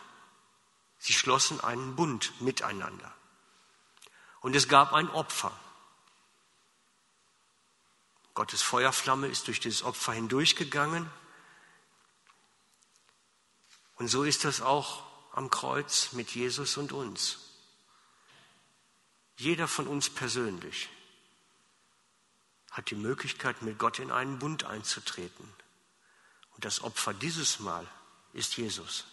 Sie 1.05 1.13
schlossen 1.13 1.61
einen 1.61 1.95
Bund 1.95 2.41
miteinander. 2.41 3.13
Und 4.41 4.55
es 4.55 4.67
gab 4.67 4.91
ein 4.91 5.07
Opfer. 5.11 5.51
Gottes 8.33 8.63
Feuerflamme 8.63 9.27
ist 9.27 9.45
durch 9.45 9.59
dieses 9.59 9.83
Opfer 9.83 10.13
hindurchgegangen 10.13 11.07
und 13.97 14.07
so 14.07 14.23
ist 14.23 14.45
das 14.45 14.61
auch 14.61 15.03
am 15.31 15.51
Kreuz 15.51 16.13
mit 16.13 16.31
Jesus 16.31 16.75
und 16.75 16.91
uns. 16.91 17.37
Jeder 19.37 19.67
von 19.67 19.85
uns 19.85 20.09
persönlich 20.09 20.89
hat 22.71 22.89
die 22.89 22.95
Möglichkeit, 22.95 23.61
mit 23.61 23.77
Gott 23.77 23.99
in 23.99 24.09
einen 24.09 24.39
Bund 24.39 24.63
einzutreten. 24.63 25.53
Und 26.55 26.65
das 26.65 26.81
Opfer 26.81 27.13
dieses 27.13 27.59
Mal 27.59 27.85
ist 28.33 28.57
Jesus. 28.57 29.05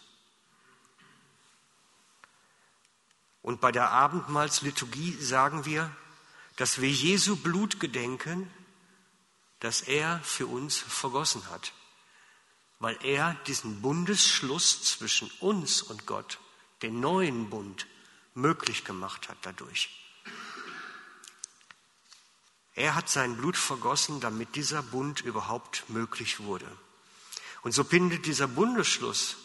Und 3.43 3.61
bei 3.61 3.71
der 3.71 3.91
Abendmahlsliturgie 3.91 5.21
sagen 5.21 5.65
wir, 5.65 5.95
dass 6.55 6.81
wir 6.81 6.89
Jesu 6.89 7.35
Blut 7.35 7.79
gedenken, 7.79 8.51
das 9.59 9.81
er 9.81 10.19
für 10.23 10.47
uns 10.47 10.79
vergossen 10.79 11.47
hat 11.51 11.73
weil 12.83 12.97
er 13.01 13.35
diesen 13.47 13.81
Bundesschluss 13.81 14.83
zwischen 14.83 15.31
uns 15.39 15.81
und 15.81 16.05
Gott, 16.05 16.37
den 16.81 16.99
neuen 16.99 17.49
Bund, 17.49 17.87
möglich 18.33 18.83
gemacht 18.83 19.29
hat 19.29 19.37
dadurch. 19.43 19.89
Er 22.75 22.93
hat 22.95 23.07
sein 23.07 23.37
Blut 23.37 23.55
vergossen, 23.55 24.19
damit 24.19 24.57
dieser 24.57 24.83
Bund 24.83 25.21
überhaupt 25.21 25.85
möglich 25.87 26.41
wurde. 26.41 26.67
Und 27.61 27.71
so 27.71 27.85
findet 27.85 28.25
dieser 28.25 28.49
Bundesschluss 28.49 29.37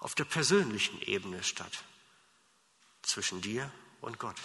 auf 0.00 0.16
der 0.16 0.24
persönlichen 0.24 1.00
Ebene 1.02 1.44
statt, 1.44 1.84
zwischen 3.02 3.40
dir 3.40 3.70
und 4.00 4.18
Gott. 4.18 4.36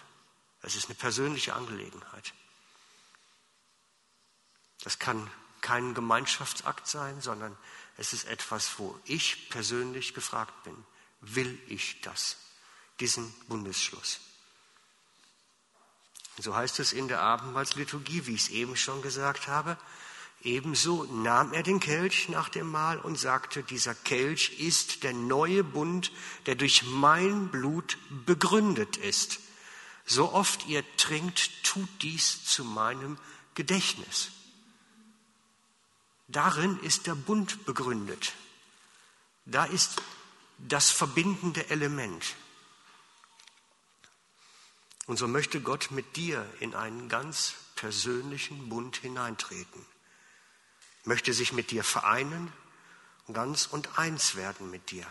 Es 0.61 0.75
ist 0.75 0.85
eine 0.85 0.95
persönliche 0.95 1.53
Angelegenheit. 1.53 2.33
Das 4.83 4.99
kann 4.99 5.29
kein 5.61 5.93
Gemeinschaftsakt 5.93 6.87
sein, 6.87 7.21
sondern 7.21 7.57
es 7.97 8.13
ist 8.13 8.25
etwas, 8.25 8.77
wo 8.77 8.99
ich 9.05 9.49
persönlich 9.49 10.13
gefragt 10.13 10.63
bin. 10.63 10.75
Will 11.21 11.59
ich 11.67 12.01
das? 12.01 12.37
Diesen 12.99 13.33
Bundesschluss. 13.47 14.19
So 16.37 16.55
heißt 16.55 16.79
es 16.79 16.93
in 16.93 17.07
der 17.07 17.21
Abendmahlsliturgie, 17.21 18.25
wie 18.27 18.35
ich 18.35 18.43
es 18.43 18.49
eben 18.49 18.75
schon 18.75 19.01
gesagt 19.01 19.47
habe. 19.47 19.77
Ebenso 20.45 21.05
nahm 21.05 21.53
er 21.53 21.63
den 21.63 21.79
Kelch 21.79 22.29
nach 22.29 22.49
dem 22.49 22.69
Mahl 22.69 22.99
und 22.99 23.17
sagte, 23.17 23.63
dieser 23.63 23.95
Kelch 23.95 24.59
ist 24.59 25.01
der 25.01 25.11
neue 25.11 25.63
Bund, 25.63 26.11
der 26.45 26.53
durch 26.53 26.83
mein 26.83 27.49
Blut 27.49 27.97
begründet 28.27 28.95
ist. 28.95 29.39
So 30.05 30.31
oft 30.31 30.67
ihr 30.67 30.83
trinkt, 30.97 31.63
tut 31.63 31.89
dies 32.03 32.45
zu 32.45 32.63
meinem 32.63 33.17
Gedächtnis. 33.55 34.29
Darin 36.27 36.79
ist 36.81 37.07
der 37.07 37.15
Bund 37.15 37.65
begründet. 37.65 38.33
Da 39.45 39.65
ist 39.65 39.99
das 40.59 40.91
verbindende 40.91 41.71
Element. 41.71 42.35
Und 45.07 45.17
so 45.17 45.27
möchte 45.27 45.59
Gott 45.59 45.89
mit 45.89 46.15
dir 46.15 46.47
in 46.59 46.75
einen 46.75 47.09
ganz 47.09 47.55
persönlichen 47.75 48.69
Bund 48.69 48.97
hineintreten, 48.97 49.85
möchte 51.05 51.33
sich 51.33 51.53
mit 51.53 51.71
dir 51.71 51.83
vereinen 51.83 52.51
ganz 53.33 53.65
und 53.65 53.97
eins 53.97 54.35
werden 54.35 54.69
mit 54.69 54.91
dir, 54.91 55.07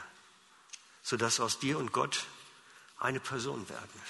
sodass 1.03 1.41
aus 1.41 1.59
dir 1.59 1.79
und 1.79 1.93
Gott 1.93 2.27
eine 2.99 3.21
Person 3.21 3.69
werden. 3.69 4.03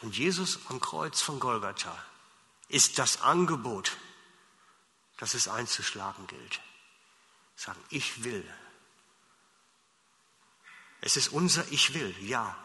Und 0.00 0.16
Jesus 0.16 0.58
am 0.68 0.80
Kreuz 0.80 1.20
von 1.20 1.38
Golgatha 1.38 1.96
ist 2.68 2.98
das 2.98 3.20
Angebot, 3.22 3.96
das 5.18 5.34
es 5.34 5.48
einzuschlagen 5.48 6.26
gilt. 6.26 6.60
Sagen, 7.54 7.82
ich 7.90 8.24
will. 8.24 8.48
Es 11.02 11.16
ist 11.16 11.28
unser 11.28 11.70
Ich 11.70 11.94
will, 11.94 12.14
ja. 12.20 12.56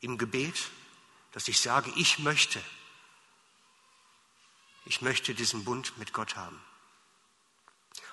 Im 0.00 0.18
Gebet, 0.18 0.70
dass 1.32 1.48
ich 1.48 1.60
sage, 1.60 1.90
ich 1.96 2.18
möchte. 2.18 2.62
Ich 4.86 5.02
möchte 5.02 5.34
diesen 5.34 5.64
Bund 5.64 5.98
mit 5.98 6.12
Gott 6.12 6.36
haben. 6.36 6.60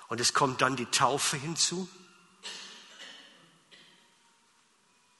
Und 0.08 0.20
es 0.20 0.34
kommt 0.34 0.60
dann 0.60 0.76
die 0.76 0.86
Taufe 0.86 1.36
hinzu, 1.36 1.88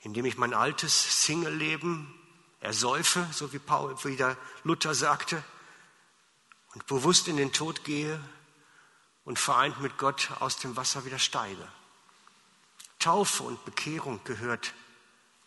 indem 0.00 0.26
ich 0.26 0.36
mein 0.36 0.52
altes 0.52 1.24
Single-Leben 1.24 2.12
ersäufe, 2.60 3.26
so 3.32 3.52
wie, 3.52 3.58
Paul, 3.58 3.96
wie 4.04 4.16
der 4.16 4.36
Luther 4.64 4.94
sagte, 4.94 5.42
und 6.74 6.86
bewusst 6.86 7.28
in 7.28 7.36
den 7.36 7.52
Tod 7.52 7.84
gehe 7.84 8.20
und 9.24 9.38
vereint 9.38 9.80
mit 9.80 9.96
Gott 9.96 10.32
aus 10.40 10.58
dem 10.58 10.76
Wasser 10.76 11.04
wieder 11.04 11.18
steige. 11.18 11.68
Taufe 12.98 13.44
und 13.44 13.64
Bekehrung 13.64 14.22
gehört 14.24 14.74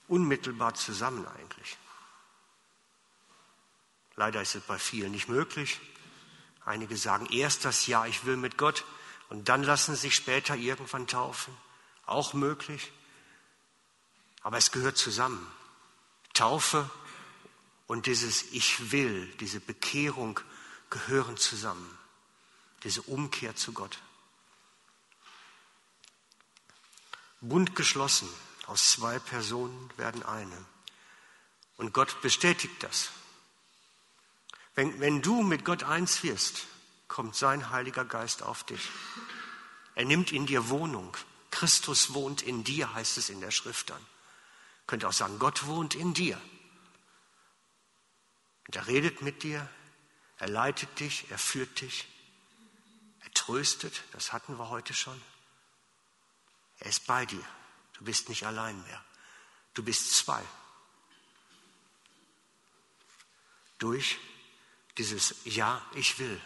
unmittelbar 0.07 0.73
zusammen 0.73 1.27
eigentlich. 1.27 1.77
Leider 4.15 4.41
ist 4.41 4.55
es 4.55 4.63
bei 4.63 4.79
vielen 4.79 5.11
nicht 5.11 5.27
möglich. 5.27 5.79
Einige 6.67 6.97
sagen 6.97 7.27
erst 7.27 7.63
das 7.63 7.88
Ja, 7.88 8.05
ich 8.07 8.25
will 8.25 8.36
mit 8.36 8.57
Gott 8.57 8.83
und 9.29 9.47
dann 9.47 9.63
lassen 9.63 9.95
sie 9.95 10.01
sich 10.01 10.15
später 10.15 10.53
irgendwann 10.53 11.07
taufen. 11.07 11.55
Auch 12.05 12.33
möglich. 12.33 12.91
Aber 14.41 14.57
es 14.57 14.74
gehört 14.74 14.97
zusammen. 14.97 15.50
Taufe 16.33 16.89
und 17.88 18.05
dieses 18.05 18.51
Ich 18.51 18.91
will, 18.91 19.27
diese 19.39 19.62
Bekehrung 19.62 20.41
gehören 20.89 21.38
zusammen. 21.38 21.97
Diese 22.83 23.01
Umkehr 23.03 23.55
zu 23.55 23.71
Gott. 23.71 24.00
Bund 27.39 27.77
geschlossen, 27.77 28.27
aus 28.65 28.91
zwei 28.91 29.19
Personen 29.19 29.89
werden 29.95 30.21
eine. 30.24 30.65
Und 31.77 31.93
Gott 31.93 32.21
bestätigt 32.21 32.83
das. 32.83 33.12
Wenn, 34.77 35.00
wenn 35.00 35.24
du 35.24 35.41
mit 35.41 35.65
Gott 35.65 35.81
eins 35.81 36.22
wirst, 36.22 36.67
kommt 37.07 37.36
sein 37.36 37.72
Heiliger 37.72 38.05
Geist 38.05 38.43
auf 38.43 38.63
dich. 38.63 38.91
Er 39.96 40.05
nimmt 40.05 40.31
in 40.31 40.46
dir 40.46 40.69
Wohnung. 40.69 41.17
Christus 41.50 42.13
wohnt 42.13 42.43
in 42.43 42.63
dir, 42.63 42.93
heißt 42.93 43.17
es 43.17 43.31
in 43.31 43.41
der 43.41 43.50
Schrift 43.50 43.89
dann. 43.89 44.05
Könnt 44.86 45.03
auch 45.03 45.13
sagen, 45.13 45.39
Gott 45.39 45.65
wohnt 45.65 45.96
in 45.96 46.13
dir. 46.13 46.39
Und 48.67 48.75
er 48.75 48.86
redet 48.86 49.24
mit 49.24 49.41
dir, 49.41 49.67
er 50.38 50.48
leitet 50.48 51.00
dich, 51.00 51.25
er 51.31 51.39
führt 51.39 51.81
dich, 51.81 52.07
er 53.22 53.31
tröstet, 53.31 54.03
das 54.12 54.31
hatten 54.31 54.60
wir 54.60 54.69
heute 54.69 54.93
schon. 54.93 55.19
Er 56.81 56.89
ist 56.89 57.07
bei 57.07 57.25
dir. 57.25 57.43
Du 57.93 58.05
bist 58.05 58.29
nicht 58.29 58.46
allein 58.46 58.79
mehr. 58.84 59.03
Du 59.74 59.81
bist 59.81 60.13
zwei. 60.13 60.43
Durch 63.79 64.19
dieses 64.98 65.36
Ja, 65.46 65.82
ich 65.96 66.20
will. 66.20 66.42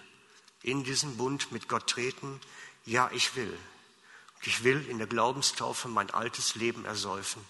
In 0.63 0.83
diesen 0.83 1.17
Bund 1.17 1.51
mit 1.51 1.67
Gott 1.67 1.87
treten. 1.87 2.39
Ja, 2.85 3.09
ich 3.13 3.35
will. 3.35 3.57
Ich 4.43 4.63
will 4.63 4.85
in 4.87 4.97
der 4.97 5.07
Glaubenstaufe 5.07 5.87
mein 5.87 6.09
altes 6.09 6.55
Leben 6.55 6.85
ersäufen 6.85 7.43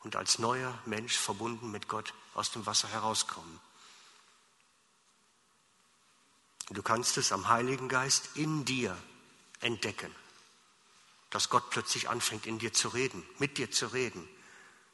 und 0.00 0.16
als 0.16 0.38
neuer 0.38 0.78
Mensch 0.84 1.16
verbunden 1.16 1.70
mit 1.70 1.88
Gott 1.88 2.12
aus 2.34 2.50
dem 2.50 2.66
Wasser 2.66 2.88
herauskommen. 2.88 3.60
Du 6.70 6.82
kannst 6.82 7.16
es 7.16 7.32
am 7.32 7.48
Heiligen 7.48 7.88
Geist 7.88 8.30
in 8.34 8.64
dir 8.64 8.96
entdecken, 9.60 10.14
dass 11.30 11.48
Gott 11.48 11.70
plötzlich 11.70 12.08
anfängt, 12.08 12.46
in 12.46 12.58
dir 12.58 12.72
zu 12.72 12.88
reden, 12.88 13.22
mit 13.38 13.56
dir 13.56 13.70
zu 13.70 13.86
reden. 13.86 14.28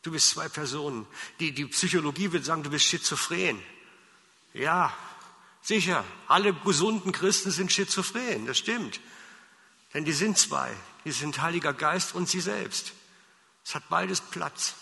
Du 0.03 0.11
bist 0.13 0.31
zwei 0.31 0.49
Personen. 0.49 1.07
Die, 1.41 1.53
die 1.53 1.67
Psychologie 1.67 2.33
wird 2.33 2.45
sagen, 2.45 2.63
du 2.63 2.71
bist 2.71 2.85
schizophren. 2.85 3.63
Ja, 4.53 4.95
sicher. 5.63 6.05
Alle 6.29 6.53
gesunden 6.53 7.13
Christen 7.13 7.51
sind 7.51 7.73
schizophren. 7.73 8.47
Das 8.47 8.59
stimmt. 8.59 9.01
Denn 9.95 10.05
die 10.05 10.13
sind 10.13 10.37
zwei. 10.37 10.75
Die 11.05 11.13
sind 11.13 11.41
Heiliger 11.41 11.73
Geist 11.73 12.15
und 12.15 12.29
sie 12.29 12.41
selbst. 12.41 12.93
Es 13.65 13.75
hat 13.75 13.89
beides 13.89 14.21
Platz. 14.21 14.75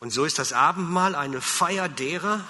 Und 0.00 0.10
so 0.10 0.24
ist 0.24 0.38
das 0.38 0.52
Abendmahl 0.52 1.14
eine 1.14 1.40
Feier 1.40 1.88
derer, 1.88 2.46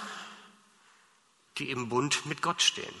die 1.57 1.69
im 1.69 1.87
Bund 1.87 2.25
mit 2.25 2.41
Gott 2.41 2.61
stehen. 2.61 2.93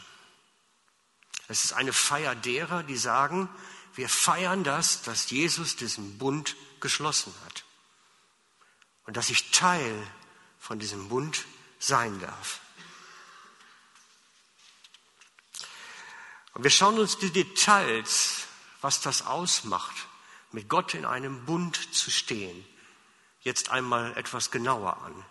Es 1.49 1.65
ist 1.65 1.73
eine 1.73 1.91
Feier 1.91 2.35
derer, 2.35 2.83
die 2.83 2.95
sagen, 2.95 3.49
wir 3.95 4.07
feiern 4.07 4.63
das, 4.63 5.01
dass 5.01 5.29
Jesus 5.29 5.75
diesen 5.75 6.17
Bund 6.17 6.55
geschlossen 6.79 7.33
hat 7.45 7.65
und 9.05 9.17
dass 9.17 9.29
ich 9.29 9.51
Teil 9.51 9.95
von 10.59 10.79
diesem 10.79 11.09
Bund 11.09 11.45
sein 11.79 12.19
darf. 12.19 12.59
Und 16.53 16.63
wir 16.63 16.71
schauen 16.71 16.97
uns 16.97 17.17
die 17.17 17.31
Details, 17.31 18.47
was 18.81 19.01
das 19.01 19.25
ausmacht, 19.25 20.07
mit 20.51 20.69
Gott 20.69 20.93
in 20.93 21.05
einem 21.05 21.45
Bund 21.45 21.93
zu 21.93 22.09
stehen 22.09 22.65
jetzt 23.45 23.69
einmal 23.69 24.17
etwas 24.17 24.51
genauer 24.51 25.01
an, 25.03 25.25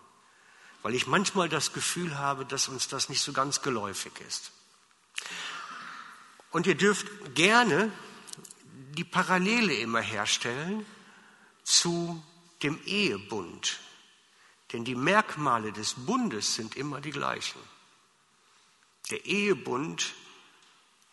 weil 0.83 0.95
ich 0.95 1.07
manchmal 1.07 1.49
das 1.49 1.73
Gefühl 1.73 2.17
habe, 2.17 2.47
dass 2.47 2.69
uns 2.69 2.89
das 2.89 3.09
nicht 3.09 3.21
so 3.21 3.33
ganz 3.33 3.61
geläufig 3.61 4.13
ist. 4.27 4.53
Und 6.51 6.67
ihr 6.67 6.77
dürft 6.77 7.35
gerne 7.35 7.91
die 8.93 9.05
Parallele 9.05 9.75
immer 9.75 10.01
herstellen 10.01 10.87
zu 11.65 12.25
dem 12.65 12.83
Ehebund. 12.85 13.79
Denn 14.73 14.85
die 14.85 14.97
Merkmale 14.97 15.73
des 15.73 15.95
Bundes 15.95 16.57
sind 16.57 16.75
immer 16.75 17.01
die 17.01 17.13
gleichen. 17.13 17.61
Der 19.11 19.25
Ehebund 19.27 20.15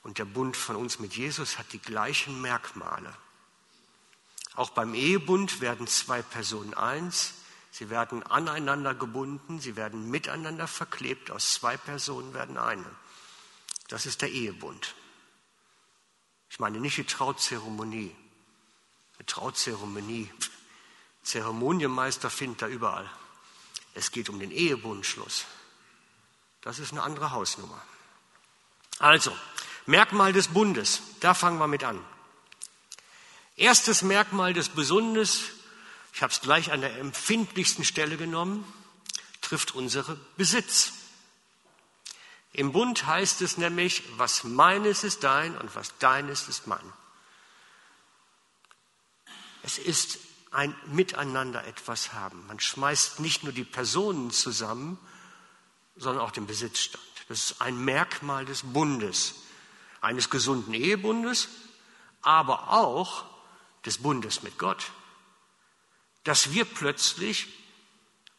und 0.02 0.18
der 0.18 0.26
Bund 0.26 0.58
von 0.58 0.76
uns 0.76 1.00
mit 1.00 1.16
Jesus 1.16 1.60
hat 1.60 1.72
die 1.74 1.80
gleichen 1.80 2.42
Merkmale. 2.42 3.16
Auch 4.56 4.72
beim 4.72 4.96
Ehebund 4.96 5.62
werden 5.62 5.88
zwei 5.88 6.22
Personen 6.22 6.74
eins. 6.74 7.36
Sie 7.72 7.90
werden 7.90 8.24
aneinander 8.24 8.96
gebunden, 8.96 9.60
sie 9.60 9.76
werden 9.76 10.10
miteinander 10.10 10.68
verklebt. 10.68 11.32
Aus 11.32 11.54
zwei 11.54 11.78
Personen 11.78 12.34
werden 12.34 12.58
eine. 12.58 12.90
Das 13.88 14.06
ist 14.06 14.22
der 14.22 14.32
Ehebund. 14.32 14.96
Ich 16.50 16.60
meine 16.60 16.80
nicht 16.80 16.98
die 16.98 17.06
Trauzeremonie. 17.06 18.16
Eine 19.18 19.26
Trauzeremonie. 19.26 20.30
Zeremonienmeister 21.24 22.30
findet 22.30 22.62
da 22.64 22.68
überall. 22.68 23.10
Es 23.94 24.12
geht 24.12 24.30
um 24.30 24.40
den 24.40 24.52
Ehebundschluss. 24.52 25.46
Das 26.62 26.80
ist 26.80 26.92
eine 26.92 27.04
andere 27.04 27.32
Hausnummer. 27.32 27.82
Also, 29.00 29.36
Merkmal 29.86 30.32
des 30.32 30.50
Bundes, 30.50 31.02
da 31.20 31.34
fangen 31.34 31.58
wir 31.58 31.68
mit 31.68 31.84
an. 31.84 32.04
Erstes 33.56 34.04
Merkmal 34.04 34.54
des 34.54 34.70
Besundes, 34.70 35.42
ich 36.14 36.22
habe 36.22 36.32
es 36.32 36.42
gleich 36.42 36.72
an 36.72 36.82
der 36.82 36.98
empfindlichsten 37.00 37.84
Stelle 37.84 38.18
genommen, 38.18 38.64
trifft 39.42 39.74
unsere 39.74 40.16
Besitz. 40.38 40.94
Im 42.54 42.72
Bund 42.74 43.06
heißt 43.06 43.42
es 43.42 43.58
nämlich, 43.58 44.04
was 44.18 44.44
meines 44.44 45.04
ist 45.04 45.24
dein 45.24 45.58
und 45.58 45.76
was 45.76 45.98
deines 45.98 46.48
ist 46.48 46.68
mein. 46.68 46.94
Es 49.64 49.78
ist 49.78 50.20
ein 50.52 50.76
Miteinander 50.88 51.66
etwas 51.66 52.14
haben. 52.14 52.46
Man 52.48 52.60
schmeißt 52.60 53.20
nicht 53.20 53.44
nur 53.44 53.54
die 53.54 53.64
Personen 53.64 54.32
zusammen, 54.32 55.00
sondern 55.96 56.24
auch 56.24 56.32
den 56.32 56.48
Besitzstand. 56.48 57.04
Das 57.30 57.52
ist 57.52 57.62
ein 57.62 57.78
Merkmal 57.78 58.46
des 58.46 58.64
Bundes, 58.64 59.36
eines 60.02 60.30
gesunden 60.30 60.74
Ehebundes, 60.74 61.48
aber 62.22 62.72
auch 62.72 63.26
des 63.86 64.00
Bundes 64.00 64.44
mit 64.44 64.58
Gott, 64.58 64.92
dass 66.24 66.52
wir 66.52 66.66
plötzlich 66.66 67.48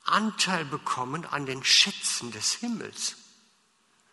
Anteil 0.05 0.65
bekommen 0.65 1.25
an 1.25 1.47
den 1.47 1.65
Schätzen 1.65 2.33
des 2.33 2.53
Himmels. 2.55 3.17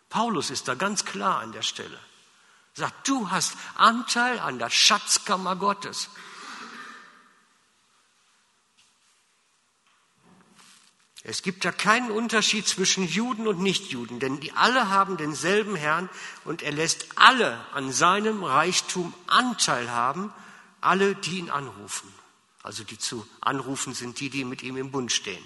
Paulus 0.08 0.50
ist 0.50 0.68
da 0.68 0.74
ganz 0.74 1.04
klar 1.04 1.40
an 1.40 1.52
der 1.52 1.62
Stelle. 1.62 1.98
Er 2.74 2.80
sagt, 2.86 3.08
du 3.08 3.30
hast 3.30 3.56
Anteil 3.76 4.38
an 4.38 4.58
der 4.58 4.70
Schatzkammer 4.70 5.56
Gottes. 5.56 6.08
Es 11.22 11.42
gibt 11.42 11.64
da 11.64 11.72
keinen 11.72 12.10
Unterschied 12.10 12.66
zwischen 12.66 13.06
Juden 13.06 13.46
und 13.46 13.60
Nichtjuden, 13.60 14.20
denn 14.20 14.40
die 14.40 14.52
alle 14.52 14.88
haben 14.88 15.18
denselben 15.18 15.76
Herrn 15.76 16.08
und 16.44 16.62
er 16.62 16.72
lässt 16.72 17.06
alle 17.16 17.62
an 17.74 17.92
seinem 17.92 18.42
Reichtum 18.42 19.12
Anteil 19.26 19.90
haben, 19.90 20.32
alle, 20.80 21.14
die 21.14 21.38
ihn 21.38 21.50
anrufen. 21.50 22.10
Also 22.62 22.84
die 22.84 22.98
zu 22.98 23.26
anrufen 23.40 23.94
sind 23.94 24.20
die, 24.20 24.30
die 24.30 24.44
mit 24.44 24.62
ihm 24.62 24.78
im 24.78 24.90
Bund 24.90 25.12
stehen. 25.12 25.44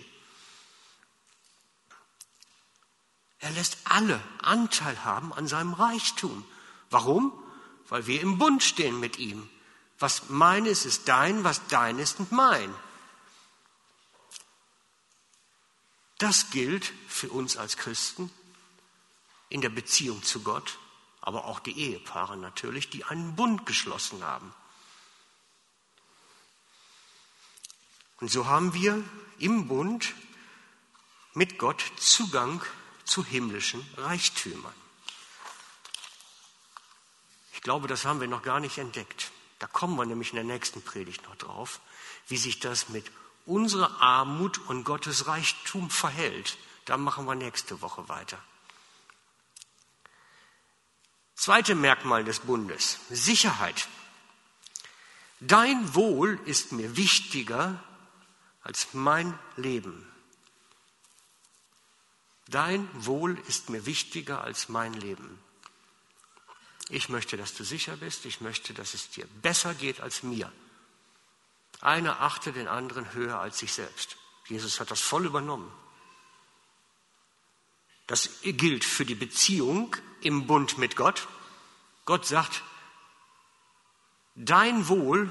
Er 3.41 3.51
lässt 3.51 3.79
alle 3.85 4.23
Anteil 4.43 5.05
haben 5.05 5.33
an 5.33 5.47
seinem 5.49 5.75
Reichtum. 5.75 6.45
Warum? 6.91 7.33
Weil 7.89 8.07
wir 8.07 8.21
im 8.21 8.39
Bund 8.39 8.63
stehen 8.63 9.01
mit 9.01 9.19
ihm. 9.19 9.49
Was 9.99 10.29
mein 10.29 10.67
ist, 10.67 10.87
ist 10.87 11.09
dein, 11.09 11.45
was 11.45 11.67
dein 11.69 11.99
ist, 11.99 12.21
und 12.21 12.33
mein. 12.33 12.73
Das 16.25 16.49
gilt 16.49 16.91
für 17.07 17.29
uns 17.29 17.59
als 17.59 17.77
Christen 17.77 18.31
in 19.51 19.61
der 19.61 19.69
Beziehung 19.69 20.23
zu 20.23 20.43
Gott, 20.43 20.79
aber 21.21 21.45
auch 21.45 21.61
die 21.61 21.79
Ehepaare 21.79 22.39
natürlich, 22.39 22.89
die 22.89 23.05
einen 23.05 23.37
Bund 23.37 23.67
geschlossen 23.67 24.25
haben. 24.25 24.55
Und 28.21 28.31
so 28.31 28.47
haben 28.47 28.73
wir 28.73 29.05
im 29.39 29.69
Bund 29.69 30.15
mit 31.35 31.59
Gott 31.59 31.85
Zugang 31.99 32.65
zu 33.05 33.23
himmlischen 33.23 33.87
Reichtümern. 33.99 34.75
Ich 37.53 37.61
glaube, 37.61 37.87
das 37.87 38.07
haben 38.07 38.23
wir 38.23 38.29
noch 38.29 38.43
gar 38.43 38.61
nicht 38.61 38.79
entdeckt. 38.79 39.31
Da 39.59 39.67
kommen 39.67 39.95
wir 39.97 40.07
nämlich 40.07 40.31
in 40.31 40.37
der 40.37 40.45
nächsten 40.45 40.81
Predigt 40.81 41.23
noch 41.25 41.37
drauf, 41.37 41.81
wie 42.29 42.39
sich 42.39 42.61
das 42.61 42.89
mit 42.89 43.13
unsere 43.47 44.01
Armut 44.01 44.59
und 44.69 44.85
Gottes 44.85 45.27
Reichtum 45.27 45.91
verhält. 45.91 46.57
Da 46.85 46.97
machen 46.97 47.27
wir 47.27 47.35
nächste 47.35 47.81
Woche 47.81 48.09
weiter. 48.09 48.39
Zweite 51.35 51.75
Merkmal 51.75 52.25
des 52.25 52.41
Bundes, 52.41 53.01
Sicherheit. 53.11 53.89
Dein 55.41 55.95
Wohl 55.95 56.41
ist 56.47 56.73
mir 56.73 56.97
wichtiger 56.97 57.83
als 58.63 58.95
mein 58.95 59.39
Leben. 59.57 60.11
Dein 62.47 62.89
Wohl 62.93 63.39
ist 63.47 63.69
mir 63.69 63.85
wichtiger 63.85 64.43
als 64.43 64.69
mein 64.69 64.95
Leben. 64.95 65.39
Ich 66.89 67.09
möchte, 67.09 67.37
dass 67.37 67.55
du 67.55 67.65
sicher 67.65 67.97
bist. 67.97 68.27
Ich 68.27 68.41
möchte, 68.41 68.75
dass 68.75 68.95
es 68.95 69.11
dir 69.11 69.27
besser 69.43 69.75
geht 69.75 70.01
als 70.01 70.23
mir. 70.23 70.53
Einer 71.85 72.23
achte 72.23 72.51
den 72.53 72.66
anderen 72.66 73.12
höher 73.12 73.38
als 73.38 73.59
sich 73.59 73.75
selbst. 73.75 74.16
Jesus 74.47 74.81
hat 74.81 74.90
das 74.90 75.03
voll 75.03 75.27
übernommen. 75.27 75.70
Das 78.07 78.40
gilt 78.42 78.85
für 78.85 79.05
die 79.05 79.14
Beziehung 79.14 79.94
im 80.23 80.47
Bund 80.47 80.79
mit 80.79 80.97
Gott. 80.97 81.29
Gott 82.07 82.25
sagt, 82.25 82.62
dein 84.35 84.88
Wohl 84.88 85.31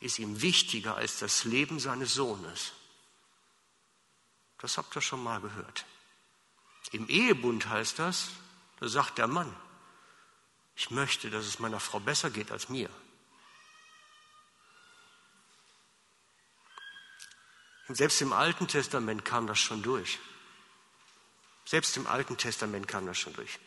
ist 0.00 0.18
ihm 0.18 0.42
wichtiger 0.42 0.96
als 0.96 1.18
das 1.18 1.44
Leben 1.44 1.80
seines 1.80 2.12
Sohnes. 2.12 2.72
Das 4.58 4.76
habt 4.76 4.94
ihr 4.94 5.00
schon 5.00 5.22
mal 5.22 5.40
gehört. 5.40 5.86
Im 6.92 7.08
Ehebund 7.08 7.70
heißt 7.70 7.98
das, 7.98 8.28
da 8.80 8.88
sagt 8.88 9.16
der 9.16 9.28
Mann, 9.28 9.54
ich 10.76 10.90
möchte, 10.90 11.30
dass 11.30 11.46
es 11.46 11.58
meiner 11.58 11.80
Frau 11.80 12.00
besser 12.00 12.28
geht 12.28 12.52
als 12.52 12.68
mir. 12.68 12.90
Und 17.88 17.96
selbst 17.96 18.20
im 18.22 18.32
Alten 18.32 18.66
Testament 18.66 19.24
kam 19.24 19.46
das 19.46 19.58
schon 19.58 19.82
durch. 19.82 20.18
Selbst 21.66 21.96
im 21.96 22.06
Alten 22.06 22.36
Testament 22.36 22.88
kam 22.88 23.06
das 23.06 23.18
schon 23.18 23.34
durch. 23.34 23.58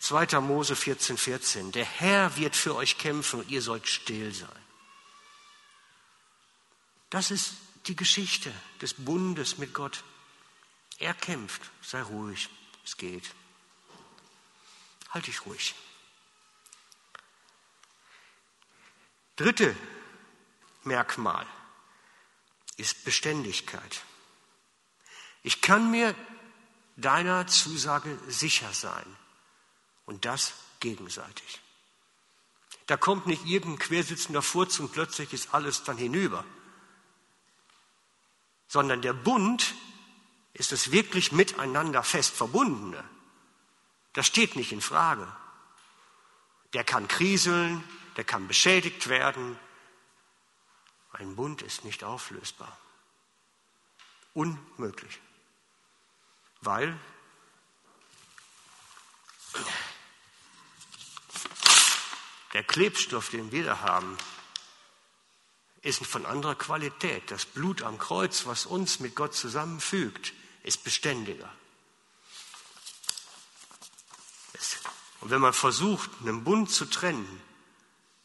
2. 0.00 0.40
Mose 0.40 0.76
14, 0.76 1.16
14. 1.16 1.72
Der 1.72 1.84
Herr 1.84 2.36
wird 2.36 2.54
für 2.54 2.74
euch 2.74 2.98
kämpfen 2.98 3.40
und 3.40 3.50
ihr 3.50 3.62
sollt 3.62 3.88
still 3.88 4.32
sein. 4.32 4.48
Das 7.10 7.30
ist 7.30 7.54
die 7.86 7.96
Geschichte 7.96 8.52
des 8.80 8.94
Bundes 8.94 9.58
mit 9.58 9.72
Gott. 9.72 10.04
Er 10.98 11.14
kämpft. 11.14 11.62
Sei 11.82 12.02
ruhig. 12.02 12.48
Es 12.84 12.96
geht. 12.96 13.30
Halt 15.10 15.26
dich 15.26 15.44
ruhig. 15.46 15.74
Dritte 19.36 19.74
Merkmal 20.84 21.46
ist 22.76 23.04
Beständigkeit. 23.04 24.04
Ich 25.42 25.62
kann 25.62 25.90
mir 25.90 26.14
deiner 26.96 27.46
Zusage 27.46 28.18
sicher 28.28 28.72
sein 28.72 29.06
und 30.06 30.24
das 30.24 30.54
gegenseitig. 30.80 31.60
Da 32.86 32.96
kommt 32.96 33.26
nicht 33.26 33.44
irgendein 33.46 33.78
quersitzender 33.78 34.42
Furz 34.42 34.78
und 34.78 34.92
plötzlich 34.92 35.32
ist 35.32 35.54
alles 35.54 35.84
dann 35.84 35.96
hinüber, 35.96 36.44
sondern 38.68 39.02
der 39.02 39.12
Bund 39.12 39.74
ist 40.52 40.72
das 40.72 40.90
wirklich 40.90 41.32
miteinander 41.32 42.02
fest 42.02 42.34
verbundene. 42.34 43.02
Das 44.12 44.26
steht 44.26 44.56
nicht 44.56 44.72
in 44.72 44.80
Frage. 44.80 45.26
Der 46.72 46.84
kann 46.84 47.08
kriseln, 47.08 47.84
der 48.16 48.24
kann 48.24 48.48
beschädigt 48.48 49.08
werden, 49.08 49.58
ein 51.18 51.34
Bund 51.34 51.62
ist 51.62 51.84
nicht 51.84 52.04
auflösbar. 52.04 52.76
Unmöglich. 54.34 55.18
Weil 56.60 56.98
der 62.52 62.64
Klebstoff, 62.64 63.30
den 63.30 63.50
wir 63.50 63.64
da 63.64 63.80
haben, 63.80 64.16
ist 65.80 66.04
von 66.04 66.26
anderer 66.26 66.54
Qualität. 66.54 67.30
Das 67.30 67.46
Blut 67.46 67.82
am 67.82 67.98
Kreuz, 67.98 68.44
was 68.46 68.66
uns 68.66 69.00
mit 69.00 69.14
Gott 69.14 69.34
zusammenfügt, 69.34 70.34
ist 70.64 70.84
beständiger. 70.84 71.50
Und 75.20 75.30
wenn 75.30 75.40
man 75.40 75.54
versucht, 75.54 76.10
einen 76.20 76.44
Bund 76.44 76.70
zu 76.70 76.84
trennen, 76.84 77.42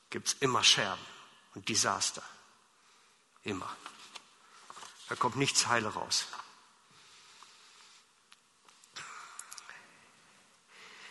gibt 0.09 0.27
es 0.27 0.33
immer 0.33 0.63
Scherben 0.63 1.05
und 1.55 1.69
Desaster. 1.69 2.23
Immer. 3.43 3.69
Da 5.09 5.15
kommt 5.15 5.35
nichts 5.35 5.67
Heile 5.67 5.89
raus. 5.89 6.27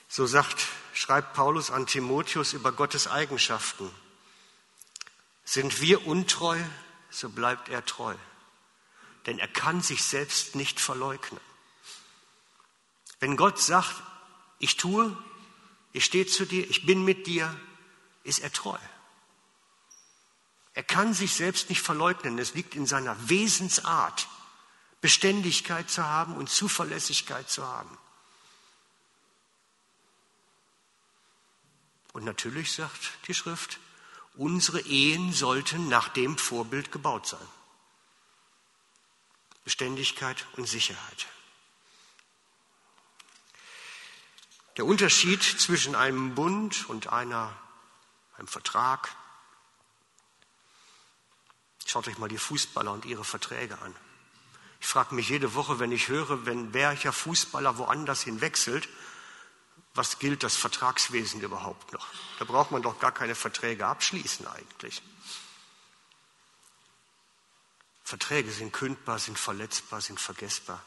So 0.08 0.26
sagt, 0.26 0.66
schreibt 0.92 1.34
Paulus 1.34 1.70
an 1.70 1.86
Timotheus 1.86 2.52
über 2.52 2.72
Gottes 2.72 3.06
Eigenschaften. 3.06 3.90
Sind 5.44 5.80
wir 5.80 6.06
untreu, 6.06 6.58
so 7.10 7.28
bleibt 7.28 7.68
er 7.68 7.84
treu. 7.84 8.14
Denn 9.26 9.38
er 9.38 9.48
kann 9.48 9.82
sich 9.82 10.02
selbst 10.02 10.54
nicht 10.54 10.80
verleugnen. 10.80 11.40
Wenn 13.18 13.36
Gott 13.36 13.60
sagt, 13.60 14.02
ich 14.58 14.76
tue, 14.76 15.16
ich 15.92 16.04
stehe 16.04 16.26
zu 16.26 16.44
dir, 16.46 16.68
ich 16.68 16.86
bin 16.86 17.04
mit 17.04 17.26
dir, 17.26 17.54
ist 18.24 18.38
er 18.38 18.52
treu. 18.52 18.78
Er 20.74 20.82
kann 20.82 21.14
sich 21.14 21.34
selbst 21.34 21.68
nicht 21.68 21.82
verleugnen. 21.82 22.38
Es 22.38 22.54
liegt 22.54 22.74
in 22.74 22.86
seiner 22.86 23.16
Wesensart, 23.28 24.28
Beständigkeit 25.00 25.90
zu 25.90 26.04
haben 26.04 26.36
und 26.36 26.48
Zuverlässigkeit 26.48 27.48
zu 27.50 27.66
haben. 27.66 27.98
Und 32.12 32.24
natürlich 32.24 32.72
sagt 32.72 33.12
die 33.26 33.34
Schrift, 33.34 33.78
unsere 34.34 34.80
Ehen 34.80 35.32
sollten 35.32 35.88
nach 35.88 36.08
dem 36.08 36.38
Vorbild 36.38 36.92
gebaut 36.92 37.26
sein. 37.26 37.48
Beständigkeit 39.64 40.46
und 40.56 40.66
Sicherheit. 40.66 41.26
Der 44.76 44.86
Unterschied 44.86 45.42
zwischen 45.42 45.94
einem 45.94 46.34
Bund 46.34 46.88
und 46.88 47.08
einer, 47.08 47.56
einem 48.36 48.48
Vertrag 48.48 49.14
Schaut 51.90 52.06
euch 52.06 52.18
mal 52.18 52.28
die 52.28 52.38
Fußballer 52.38 52.92
und 52.92 53.04
ihre 53.04 53.24
Verträge 53.24 53.76
an. 53.80 53.92
Ich 54.80 54.86
frage 54.86 55.12
mich 55.12 55.28
jede 55.28 55.54
Woche, 55.54 55.80
wenn 55.80 55.90
ich 55.90 56.06
höre, 56.06 56.46
wenn 56.46 56.72
welcher 56.72 57.12
Fußballer 57.12 57.78
woanders 57.78 58.22
hinwechselt, 58.22 58.88
was 59.94 60.20
gilt 60.20 60.44
das 60.44 60.54
Vertragswesen 60.54 61.40
überhaupt 61.40 61.92
noch? 61.92 62.06
Da 62.38 62.44
braucht 62.44 62.70
man 62.70 62.80
doch 62.80 63.00
gar 63.00 63.10
keine 63.10 63.34
Verträge 63.34 63.88
abschließen 63.88 64.46
eigentlich. 64.46 65.02
Verträge 68.04 68.52
sind 68.52 68.72
kündbar, 68.72 69.18
sind 69.18 69.36
verletzbar, 69.36 70.00
sind 70.00 70.20
vergessbar. 70.20 70.80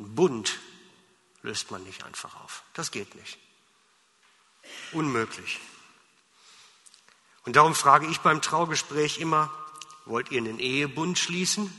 Ein 0.00 0.16
Bund 0.16 0.58
löst 1.42 1.70
man 1.70 1.84
nicht 1.84 2.02
einfach 2.02 2.34
auf. 2.42 2.64
Das 2.74 2.90
geht 2.90 3.14
nicht. 3.14 3.38
Unmöglich. 4.90 5.60
Und 7.44 7.54
darum 7.54 7.76
frage 7.76 8.08
ich 8.08 8.18
beim 8.18 8.42
Traugespräch 8.42 9.18
immer, 9.18 9.56
Wollt 10.06 10.30
ihr 10.30 10.38
einen 10.38 10.58
Ehebund 10.58 11.18
schließen 11.18 11.72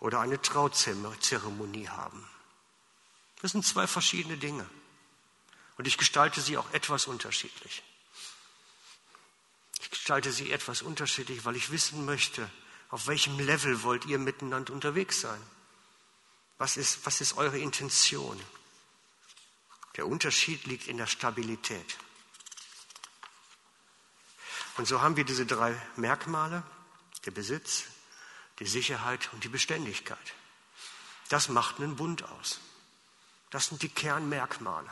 oder 0.00 0.20
eine 0.20 0.40
Trauzeremonie 0.40 1.88
haben. 1.88 2.26
Das 3.42 3.52
sind 3.52 3.64
zwei 3.64 3.86
verschiedene 3.86 4.38
Dinge. 4.38 4.68
Und 5.76 5.86
ich 5.86 5.98
gestalte 5.98 6.40
sie 6.40 6.56
auch 6.56 6.70
etwas 6.72 7.06
unterschiedlich. 7.06 7.82
Ich 9.80 9.90
gestalte 9.90 10.32
sie 10.32 10.50
etwas 10.50 10.82
unterschiedlich, 10.82 11.44
weil 11.44 11.56
ich 11.56 11.70
wissen 11.70 12.04
möchte, 12.04 12.50
auf 12.90 13.06
welchem 13.06 13.38
Level 13.38 13.82
wollt 13.82 14.04
ihr 14.06 14.18
miteinander 14.18 14.72
unterwegs 14.72 15.20
sein? 15.20 15.40
Was 16.58 16.76
ist, 16.76 17.06
was 17.06 17.20
ist 17.20 17.36
eure 17.36 17.58
Intention? 17.58 18.38
Der 19.96 20.06
Unterschied 20.06 20.66
liegt 20.66 20.88
in 20.88 20.96
der 20.96 21.06
Stabilität. 21.06 21.98
Und 24.76 24.86
so 24.86 25.00
haben 25.00 25.16
wir 25.16 25.24
diese 25.24 25.46
drei 25.46 25.80
Merkmale, 25.96 26.62
der 27.24 27.30
Besitz, 27.30 27.84
die 28.58 28.66
Sicherheit 28.66 29.30
und 29.32 29.44
die 29.44 29.48
Beständigkeit. 29.48 30.18
Das 31.28 31.48
macht 31.48 31.78
einen 31.78 31.96
Bund 31.96 32.22
aus. 32.24 32.60
Das 33.50 33.66
sind 33.66 33.82
die 33.82 33.88
Kernmerkmale. 33.88 34.90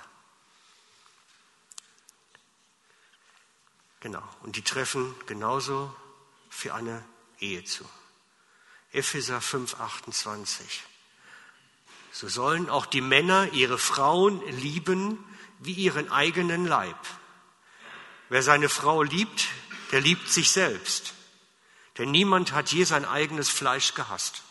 Genau. 4.01 4.23
Und 4.43 4.57
die 4.57 4.63
treffen 4.63 5.15
genauso 5.27 5.95
für 6.49 6.75
eine 6.75 7.05
Ehe 7.41 7.65
zu. 7.65 7.89
Epheser 8.93 9.41
5, 9.41 9.81
28. 9.81 10.83
So 12.13 12.29
sollen 12.29 12.71
auch 12.71 12.87
die 12.87 13.01
Männer 13.01 13.53
ihre 13.53 13.79
Frauen 13.79 14.41
lieben 14.49 15.25
wie 15.59 15.75
ihren 15.75 16.11
eigenen 16.11 16.67
Leib. 16.67 16.99
Wer 18.29 18.43
seine 18.43 18.69
Frau 18.69 19.03
liebt, 19.03 19.49
der 19.93 20.01
liebt 20.01 20.29
sich 20.29 20.51
selbst. 20.51 21.15
Denn 21.99 22.11
niemand 22.13 22.53
hat 22.53 22.73
je 22.73 22.85
sein 22.85 23.05
eigenes 23.05 23.49
Fleisch 23.49 23.95
gehasst, 23.95 24.43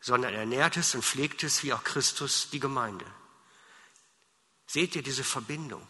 sondern 0.00 0.34
er 0.34 0.44
nährt 0.44 0.76
es 0.76 0.94
und 0.94 1.02
pflegt 1.02 1.42
es 1.42 1.62
wie 1.62 1.72
auch 1.72 1.82
Christus 1.82 2.50
die 2.50 2.60
Gemeinde. 2.60 3.06
Seht 4.66 4.94
ihr 4.96 5.02
diese 5.02 5.24
Verbindung? 5.24 5.86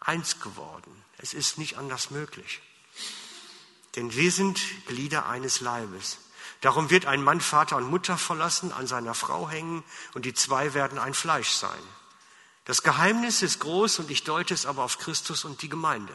Eins 0.00 0.40
geworden. 0.40 1.04
Es 1.18 1.32
ist 1.32 1.58
nicht 1.58 1.78
anders 1.78 2.10
möglich. 2.10 2.60
Denn 3.94 4.12
wir 4.14 4.30
sind 4.30 4.60
Glieder 4.86 5.26
eines 5.26 5.60
Leibes. 5.60 6.18
Darum 6.60 6.90
wird 6.90 7.06
ein 7.06 7.22
Mann 7.22 7.40
Vater 7.40 7.76
und 7.76 7.88
Mutter 7.88 8.18
verlassen, 8.18 8.72
an 8.72 8.86
seiner 8.86 9.14
Frau 9.14 9.48
hängen 9.48 9.84
und 10.14 10.24
die 10.24 10.34
zwei 10.34 10.74
werden 10.74 10.98
ein 10.98 11.14
Fleisch 11.14 11.50
sein. 11.50 11.82
Das 12.64 12.82
Geheimnis 12.82 13.42
ist 13.42 13.60
groß 13.60 14.00
und 14.00 14.10
ich 14.10 14.24
deute 14.24 14.52
es 14.52 14.66
aber 14.66 14.82
auf 14.82 14.98
Christus 14.98 15.44
und 15.44 15.62
die 15.62 15.68
Gemeinde. 15.68 16.14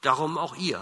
Darum 0.00 0.38
auch 0.38 0.54
ihr. 0.56 0.80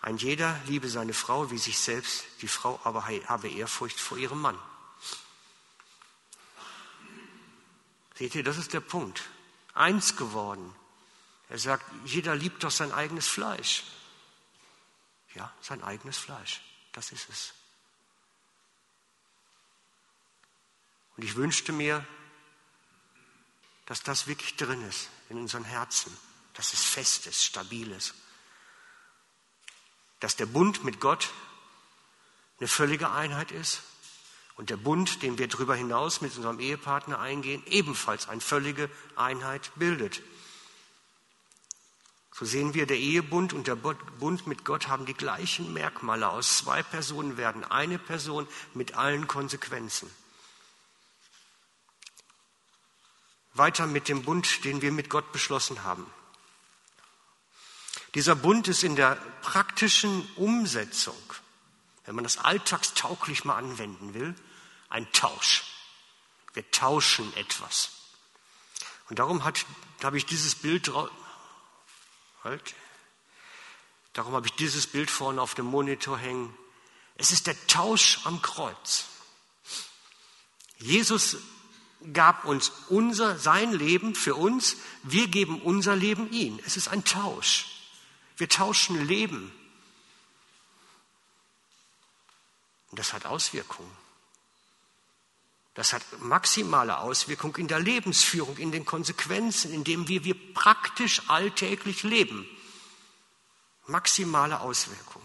Ein 0.00 0.16
jeder 0.16 0.60
liebe 0.66 0.88
seine 0.88 1.14
Frau 1.14 1.50
wie 1.50 1.58
sich 1.58 1.78
selbst, 1.78 2.24
die 2.40 2.48
Frau 2.48 2.80
aber 2.84 3.06
habe 3.06 3.48
Ehrfurcht 3.48 3.98
vor 3.98 4.16
ihrem 4.18 4.40
Mann. 4.40 4.58
Seht 8.14 8.34
ihr, 8.34 8.42
das 8.42 8.58
ist 8.58 8.72
der 8.72 8.80
Punkt. 8.80 9.22
Eins 9.74 10.16
geworden. 10.16 10.74
Er 11.48 11.58
sagt, 11.58 11.84
jeder 12.04 12.34
liebt 12.34 12.64
doch 12.64 12.70
sein 12.70 12.92
eigenes 12.92 13.28
Fleisch. 13.28 13.84
Ja, 15.34 15.52
sein 15.60 15.82
eigenes 15.82 16.18
Fleisch. 16.18 16.60
Das 16.92 17.12
ist 17.12 17.28
es. 17.28 17.52
Und 21.16 21.24
ich 21.24 21.36
wünschte 21.36 21.72
mir, 21.72 22.04
dass 23.86 24.02
das 24.02 24.26
wirklich 24.26 24.56
drin 24.56 24.86
ist 24.88 25.08
in 25.28 25.38
unseren 25.38 25.64
Herzen, 25.64 26.16
dass 26.54 26.72
es 26.72 26.84
fest 26.84 27.26
ist, 27.26 27.44
stabil 27.44 27.90
ist, 27.92 28.14
dass 30.20 30.36
der 30.36 30.46
Bund 30.46 30.84
mit 30.84 31.00
Gott 31.00 31.30
eine 32.58 32.68
völlige 32.68 33.10
Einheit 33.10 33.52
ist 33.52 33.82
und 34.56 34.70
der 34.70 34.76
Bund, 34.76 35.22
den 35.22 35.38
wir 35.38 35.46
darüber 35.46 35.76
hinaus 35.76 36.20
mit 36.20 36.34
unserem 36.36 36.58
Ehepartner 36.58 37.20
eingehen, 37.20 37.62
ebenfalls 37.66 38.28
eine 38.28 38.40
völlige 38.40 38.90
Einheit 39.14 39.70
bildet. 39.76 40.22
So 42.32 42.44
sehen 42.44 42.74
wir, 42.74 42.86
der 42.86 42.98
Ehebund 42.98 43.52
und 43.52 43.66
der 43.66 43.74
Bund 43.74 44.46
mit 44.46 44.64
Gott 44.64 44.86
haben 44.86 45.06
die 45.06 45.14
gleichen 45.14 45.72
Merkmale. 45.72 46.28
Aus 46.28 46.58
zwei 46.58 46.84
Personen 46.84 47.36
werden 47.36 47.64
eine 47.64 47.98
Person 47.98 48.46
mit 48.74 48.94
allen 48.94 49.26
Konsequenzen. 49.26 50.08
Weiter 53.54 53.88
mit 53.88 54.08
dem 54.08 54.22
Bund, 54.22 54.64
den 54.64 54.82
wir 54.82 54.92
mit 54.92 55.10
Gott 55.10 55.32
beschlossen 55.32 55.82
haben. 55.82 56.06
Dieser 58.14 58.34
Bund 58.34 58.68
ist 58.68 58.82
in 58.82 58.96
der 58.96 59.16
praktischen 59.42 60.28
Umsetzung, 60.36 61.16
wenn 62.06 62.14
man 62.14 62.24
das 62.24 62.38
alltagstauglich 62.38 63.44
mal 63.44 63.56
anwenden 63.56 64.14
will, 64.14 64.34
ein 64.88 65.10
Tausch. 65.12 65.64
Wir 66.54 66.68
tauschen 66.70 67.32
etwas. 67.36 67.90
Und 69.10 69.18
darum 69.18 69.44
hat, 69.44 69.64
habe 70.02 70.16
ich 70.16 70.26
dieses 70.26 70.54
Bild 70.54 70.90
Halt. 72.44 72.74
Darum 74.12 74.32
habe 74.34 74.46
ich 74.46 74.54
dieses 74.54 74.86
Bild 74.86 75.10
vorne 75.10 75.40
auf 75.42 75.54
dem 75.54 75.66
Monitor 75.66 76.18
hängen. 76.18 76.56
Es 77.16 77.30
ist 77.30 77.46
der 77.46 77.66
Tausch 77.66 78.20
am 78.24 78.40
Kreuz. 78.42 79.06
Jesus 80.78 81.36
gab 82.12 82.44
uns 82.44 82.70
unser, 82.88 83.38
sein 83.38 83.72
Leben 83.72 84.14
für 84.14 84.34
uns. 84.34 84.76
Wir 85.02 85.28
geben 85.28 85.60
unser 85.60 85.96
Leben 85.96 86.30
ihm. 86.32 86.60
Es 86.64 86.76
ist 86.76 86.88
ein 86.88 87.04
Tausch. 87.04 87.66
Wir 88.38 88.48
tauschen 88.48 89.06
Leben. 89.06 89.52
Und 92.90 92.98
das 92.98 93.12
hat 93.12 93.26
Auswirkungen. 93.26 93.94
Das 95.74 95.92
hat 95.92 96.02
maximale 96.20 96.98
Auswirkungen 96.98 97.54
in 97.56 97.68
der 97.68 97.78
Lebensführung, 97.78 98.56
in 98.56 98.72
den 98.72 98.84
Konsequenzen, 98.84 99.72
indem 99.72 100.08
wir, 100.08 100.24
wir 100.24 100.54
praktisch 100.54 101.22
alltäglich 101.28 102.02
leben. 102.02 102.48
Maximale 103.86 104.60
Auswirkung. 104.60 105.22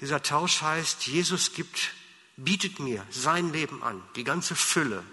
Dieser 0.00 0.22
Tausch 0.22 0.62
heißt, 0.62 1.06
Jesus 1.06 1.52
gibt, 1.52 1.92
bietet 2.36 2.78
mir 2.78 3.06
sein 3.10 3.52
Leben 3.52 3.82
an, 3.82 4.02
die 4.14 4.24
ganze 4.24 4.54
Fülle, 4.54 5.04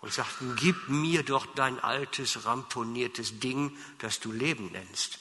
und 0.00 0.12
sagt, 0.12 0.36
gib 0.56 0.88
mir 0.88 1.22
doch 1.22 1.46
dein 1.54 1.80
altes, 1.80 2.44
ramponiertes 2.44 3.40
Ding, 3.40 3.76
das 3.98 4.20
du 4.20 4.32
Leben 4.32 4.70
nennst. 4.70 5.18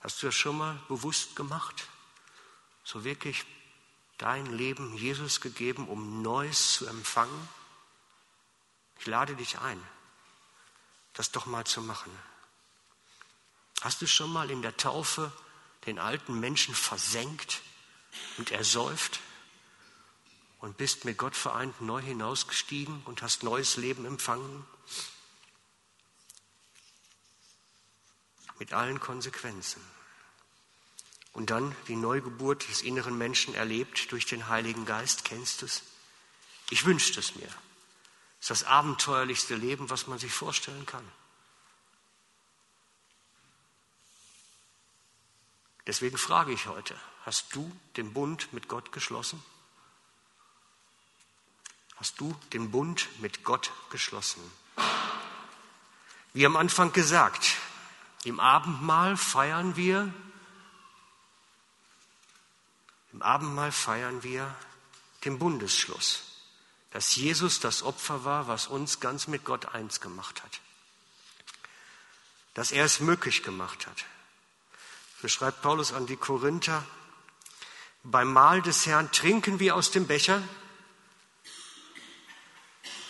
Hast 0.00 0.22
du 0.22 0.26
das 0.26 0.34
schon 0.34 0.58
mal 0.58 0.78
bewusst 0.88 1.36
gemacht? 1.36 1.88
So 2.84 3.04
wirklich 3.04 3.44
dein 4.18 4.46
Leben 4.46 4.96
Jesus 4.96 5.40
gegeben, 5.40 5.88
um 5.88 6.22
Neues 6.22 6.74
zu 6.74 6.86
empfangen? 6.86 7.48
Ich 8.98 9.06
lade 9.06 9.36
dich 9.36 9.58
ein, 9.58 9.82
das 11.14 11.32
doch 11.32 11.46
mal 11.46 11.64
zu 11.66 11.82
machen. 11.82 12.10
Hast 13.82 14.00
du 14.02 14.06
schon 14.06 14.32
mal 14.32 14.50
in 14.50 14.62
der 14.62 14.76
Taufe 14.76 15.30
den 15.86 15.98
alten 15.98 16.40
Menschen 16.40 16.74
versenkt 16.74 17.62
und 18.38 18.50
ersäuft 18.50 19.20
und 20.58 20.76
bist 20.76 21.04
mit 21.04 21.18
Gott 21.18 21.36
vereint 21.36 21.80
neu 21.80 22.00
hinausgestiegen 22.00 23.02
und 23.04 23.22
hast 23.22 23.42
neues 23.42 23.76
Leben 23.76 24.04
empfangen? 24.04 24.64
Mit 28.58 28.72
allen 28.72 29.00
Konsequenzen 29.00 29.82
und 31.36 31.50
dann 31.50 31.76
die 31.86 31.96
Neugeburt 31.96 32.66
des 32.70 32.80
inneren 32.80 33.18
Menschen 33.18 33.54
erlebt 33.54 34.10
durch 34.10 34.24
den 34.24 34.48
Heiligen 34.48 34.86
Geist. 34.86 35.26
Kennst 35.26 35.60
du 35.60 35.66
es? 35.66 35.82
Ich 36.70 36.86
wünschte 36.86 37.20
es 37.20 37.36
mir. 37.36 37.46
Das 37.46 37.54
ist 38.40 38.50
das 38.50 38.64
abenteuerlichste 38.64 39.54
Leben, 39.54 39.90
was 39.90 40.06
man 40.06 40.18
sich 40.18 40.32
vorstellen 40.32 40.86
kann. 40.86 41.06
Deswegen 45.86 46.16
frage 46.16 46.52
ich 46.52 46.68
heute, 46.68 46.98
hast 47.26 47.54
du 47.54 47.70
den 47.98 48.14
Bund 48.14 48.50
mit 48.54 48.66
Gott 48.66 48.90
geschlossen? 48.90 49.44
Hast 51.96 52.20
du 52.20 52.34
den 52.52 52.70
Bund 52.70 53.08
mit 53.20 53.44
Gott 53.44 53.72
geschlossen? 53.90 54.42
Wie 56.32 56.46
am 56.46 56.56
Anfang 56.56 56.92
gesagt, 56.92 57.56
im 58.24 58.40
Abendmahl 58.40 59.16
feiern 59.16 59.76
wir 59.76 60.12
im 63.16 63.22
Abendmahl 63.22 63.72
feiern 63.72 64.22
wir 64.22 64.54
den 65.24 65.38
Bundesschluss, 65.38 66.24
dass 66.90 67.16
Jesus 67.16 67.60
das 67.60 67.82
Opfer 67.82 68.26
war, 68.26 68.46
was 68.46 68.66
uns 68.66 69.00
ganz 69.00 69.26
mit 69.26 69.42
Gott 69.42 69.74
eins 69.74 70.02
gemacht 70.02 70.42
hat. 70.42 70.60
Dass 72.52 72.72
er 72.72 72.84
es 72.84 73.00
möglich 73.00 73.42
gemacht 73.42 73.86
hat. 73.86 74.04
So 75.22 75.28
schreibt 75.28 75.62
Paulus 75.62 75.94
an 75.94 76.04
die 76.04 76.18
Korinther, 76.18 76.84
beim 78.02 78.34
Mahl 78.34 78.60
des 78.60 78.84
Herrn 78.84 79.10
trinken 79.12 79.60
wir 79.60 79.76
aus 79.76 79.90
dem 79.90 80.06
Becher, 80.06 80.42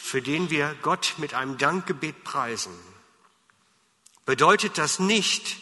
für 0.07 0.23
den 0.23 0.51
wir 0.51 0.77
Gott 0.83 1.15
mit 1.19 1.35
einem 1.35 1.59
Dankgebet 1.59 2.23
preisen. 2.23 2.73
bedeutet 4.25 4.79
das 4.79 5.01
nicht, 5.01 5.57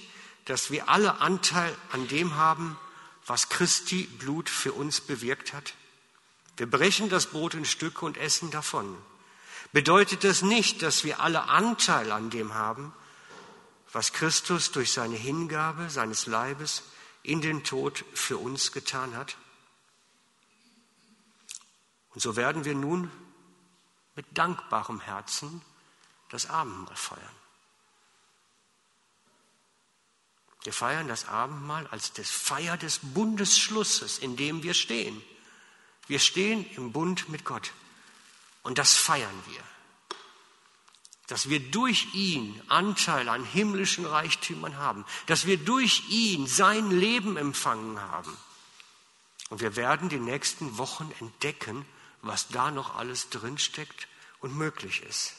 dass 0.44 0.70
wir 0.70 0.90
alle 0.90 1.22
Anteil 1.22 1.74
an 1.92 2.08
dem 2.08 2.36
haben, 2.36 2.78
was 3.24 3.48
Christi 3.48 4.02
Blut 4.02 4.50
für 4.50 4.74
uns 4.74 5.00
bewirkt 5.00 5.54
hat? 5.54 5.72
Wir 6.58 6.70
brechen 6.70 7.08
das 7.08 7.24
Brot 7.24 7.54
in 7.54 7.64
Stücke 7.64 8.04
und 8.04 8.18
essen 8.18 8.50
davon. 8.50 8.98
Bedeutet 9.72 10.24
das 10.24 10.42
nicht, 10.42 10.82
dass 10.82 11.04
wir 11.04 11.20
alle 11.20 11.44
Anteil 11.44 12.12
an 12.12 12.28
dem 12.28 12.52
haben, 12.52 12.92
was 13.94 14.12
Christus 14.12 14.72
durch 14.72 14.92
seine 14.92 15.16
Hingabe 15.16 15.88
seines 15.88 16.26
Leibes 16.26 16.82
in 17.22 17.40
den 17.40 17.64
Tod 17.64 18.04
für 18.12 18.36
uns 18.36 18.72
getan 18.72 19.16
hat? 19.16 19.38
Und 22.10 22.20
so 22.20 22.36
werden 22.36 22.66
wir 22.66 22.74
nun 22.74 23.10
mit 24.14 24.26
dankbarem 24.36 25.00
Herzen 25.00 25.62
das 26.30 26.48
Abendmahl 26.48 26.96
feiern. 26.96 27.36
Wir 30.64 30.72
feiern 30.72 31.08
das 31.08 31.28
Abendmahl 31.28 31.86
als 31.88 32.12
das 32.14 32.30
Feier 32.30 32.76
des 32.78 33.00
Bundesschlusses, 33.02 34.18
in 34.18 34.36
dem 34.36 34.62
wir 34.62 34.74
stehen. 34.74 35.22
Wir 36.06 36.18
stehen 36.18 36.68
im 36.76 36.90
Bund 36.92 37.28
mit 37.28 37.44
Gott 37.44 37.72
und 38.62 38.78
das 38.78 38.94
feiern 38.94 39.42
wir. 39.46 39.60
Dass 41.26 41.48
wir 41.48 41.60
durch 41.60 42.14
ihn 42.14 42.60
Anteil 42.68 43.28
an 43.28 43.44
himmlischen 43.44 44.04
Reichtümern 44.04 44.76
haben, 44.76 45.04
dass 45.26 45.46
wir 45.46 45.58
durch 45.58 46.08
ihn 46.08 46.46
sein 46.46 46.90
Leben 46.90 47.36
empfangen 47.36 48.00
haben. 48.00 48.36
Und 49.50 49.60
wir 49.60 49.76
werden 49.76 50.08
die 50.08 50.18
nächsten 50.18 50.78
Wochen 50.78 51.12
entdecken, 51.20 51.86
was 52.26 52.48
da 52.48 52.70
noch 52.70 52.96
alles 52.96 53.30
drinsteckt 53.30 54.08
und 54.40 54.56
möglich 54.56 55.02
ist. 55.02 55.34